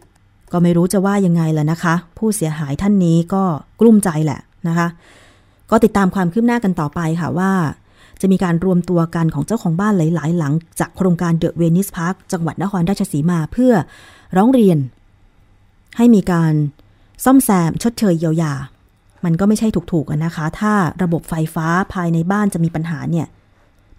[0.52, 3.44] ก็ไม่รู้จะว่ายังไงล่ะนะคะ ผู้เสียหายท่านนี้ก็
[3.80, 4.88] กลุ้มใจแหละนะคะ
[5.72, 7.52] ก็ติดตามความคืบหน้ากันต่อไปค่ะว่า
[8.22, 13.74] จะมีการรวมตัวกันของเจ้าของบ้านหลาย ๆ หลัง จากโครงการเดอะเวนิสพาร์คจังหวัดนครราชสีมาเพื่อ
[14.38, 14.78] ร้องเรียน
[15.98, 16.54] ให้มีการ
[17.24, 18.54] ซ่อมแซมชดเชยเยียวยา
[19.26, 23.28] มันก็ไม่ใช่ถูกๆนะคะ ถ้าระบบไฟฟ้าภายในบ้านจะมีปัญหาเนี่ย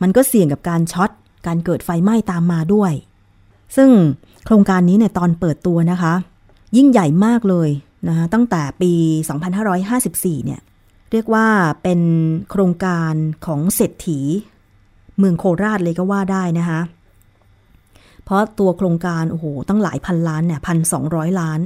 [0.03, 1.11] มันก็เสี่ยงกับการช็อต
[1.47, 2.93] การเกิดไฟไหม้ตามมาด้วย
[3.77, 3.91] ซึ่ง
[4.45, 6.15] โครงการนี้เนี่ยตอนเปิดตัวนะคะ
[6.77, 7.69] ยิ่งใหญ่มากเลย
[8.09, 8.93] นะคะตั้งแต่ปี
[9.69, 10.61] 2554 เนี่ย
[11.13, 11.47] เรียกว่า
[11.83, 12.01] เป็น
[12.51, 13.13] โครงการ
[13.47, 14.21] ของเศรษฐี
[15.19, 16.81] เมืองโคราชเลยก็ว่าได้นะคะ
[18.25, 21.61] เพราะตัวโครงการโอ้โหตั้งหลายพันล้านเนี่ยพันสองร้อยล้าน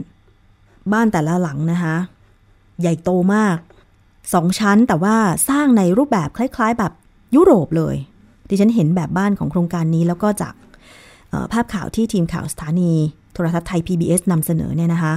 [0.92, 1.96] บ้านแต่ละหลังนะคะ
[2.80, 3.56] ใหญ่โตมาก
[4.34, 5.16] สองชั้นแต่ว่า
[5.48, 6.92] สร้างในรูปแบบคล้าย ๆ แบบ
[7.34, 7.96] ยุโรปเลย
[8.48, 10.54] ดิฉันเห็นแบบบ้านของโครงการนี้แล้วก็จาก
[11.52, 12.92] ภาพข่าวที่ทีมข่าวสถานี
[13.32, 15.14] โทรทัศน์ไทย PBS นำเสนอเนี่ยนะคะ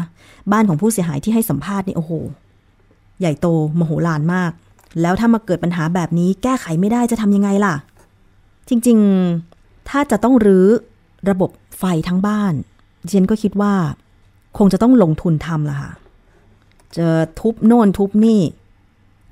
[0.51, 2.11] บ้านของผู้เสียหายที่ให้สัมภาษณ์นี่โอ้โห
[3.19, 3.47] ใหญ่โต
[3.79, 4.51] มโหฬารมาก
[5.01, 7.75] แล้วถ้ามาเกิดปัญหาแบบนี้ แก้ไขไม่ได้จะทำยังไงล่ะ
[8.69, 10.67] จริงๆ ถ้าจะต้องรื้อ
[11.29, 12.53] ระบบไฟทั้งบ้าน
[13.03, 13.73] ดิฉันก็คิดว่า
[14.57, 15.91] คงจะต้องลงทุนทำละค่ะ
[16.97, 17.07] จะ
[17.39, 18.41] ทุบโน่นทุบนี่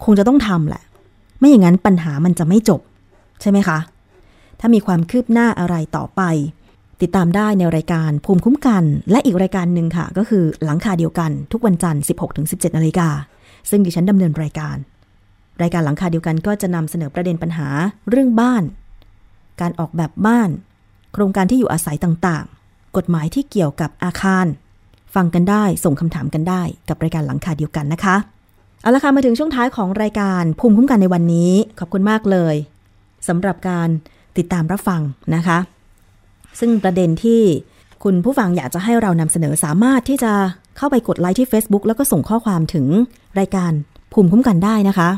[0.03, 0.83] คงจะต้องทำแหละ
[1.39, 2.81] ไม่อย่างนั้นปัญหามันจะไม่จบ
[3.41, 3.79] ใช่ไหมคะ
[4.59, 6.21] ถ้ามีความคืบหน้าอะไรต่อไป
[7.01, 12.03] ติดตามได้ในรายการภูมิคุ้มกัน และอีกรายการหนึ่งค่ะ ก็คือหลังคาเดียวกันทุกวันจันทร์
[12.39, 13.09] 16-17นาฬิกา
[13.69, 14.77] ซึ่งดิฉันดำเนินรายการ
[15.61, 17.67] รายการหลังคาเดียวกันก็จะนำเสนอประเด็นปัญหา
[18.09, 18.63] เรื่องบ้าน
[19.61, 20.49] การออกแบบบ้าน
[21.13, 24.45] โครงการที่อยู่อาศัยต่างๆ กฎหมายที่เกี่ยวกับอาคาร
[25.15, 28.15] ฟังกันได้ส่งคำถามกันได้กับรายการหลังคาเดียวกันนะคะ
[28.81, 32.55] เอาละค่ะมาถึงช่วงท้ายของรายการภูมิคุ้มกันในวันนี้ ขอบคุณมากเลย
[33.27, 33.89] สำหรับการ
[34.37, 35.01] ติดตามรับฟัง
[35.35, 35.57] นะคะ
[36.59, 37.41] ซึ่งประเด็นที่
[38.03, 40.33] คุณผู้ฟังอยากจะให้เรานำเสนอสามารถที่จะ
[40.77, 42.85] เข้าไปกดไลค์ที่ Facebook แล้วก็ส่งข้อความถึง
[43.39, 43.71] รายการ
[44.13, 45.09] ภูมิคุ้มกันได้นะคะ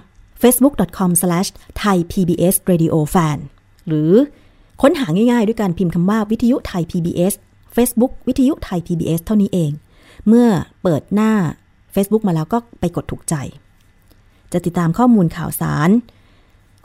[0.42, 3.38] facebook.com/thaipbsradiofan
[3.88, 4.12] หรือ
[4.82, 7.34] ค้นหาง่ายๆ ด้วยการพิมพ์คำว่าวิทยุไทย PBS
[7.76, 9.72] Facebook วิทยุไทย PBS เท่านี้เอง
[10.28, 10.48] เมื่อ
[10.84, 11.32] เปิดหน้า
[11.94, 13.36] Facebook มาแล้วก็ไปกดถูกใจ
[14.54, 15.90] จะติดตามข้อมูลข่าวสาร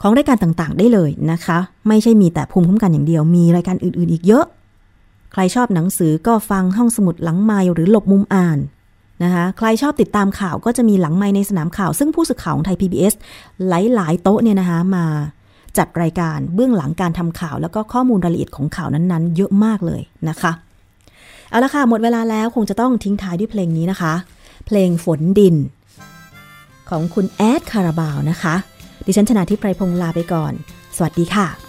[0.01, 4.45] ของรายการต่างๆ ได้เลยนะคะ ไม่ใช่มีแต่ภูมิคุ้มกันอย่างเดียว มีรายการอื่นๆ อีกเยอะ
[5.31, 8.59] ใครชอบหนังสือก็ฟังห้องสมุดหลังไม้หรือหลบมุมอ่าน
[9.23, 13.13] นะคะใครชอบติดตามข่าวก็จะมีหลังไม้ในสนามข่าว ซึ่งผู้สื่อข่าวของไทย PBS
[13.67, 15.05] หลายๆ โต๊ะเนี่ยนะคะมา
[15.77, 20.51] จัดรายการเบื้องหลังการทำข่าว แล้วก็ข้อมูลรายละเอียดของข่าวนั้นๆ เยอะมากเลยนะคะ
[21.49, 24.13] เอาละค่ะ หมดเวลาแล้วคงจะต้องทิ้งท้ายด้วยเพลงนี้นะคะ
[24.65, 25.55] เพลงฝนดิน
[26.89, 28.55] ของคุณแอดคาราบาวนะคะ
[29.05, 30.53] ดิฉันชนะทิพไพรพงศ์ลาไปก่อน
[30.95, 31.68] สวัสดีค่ะ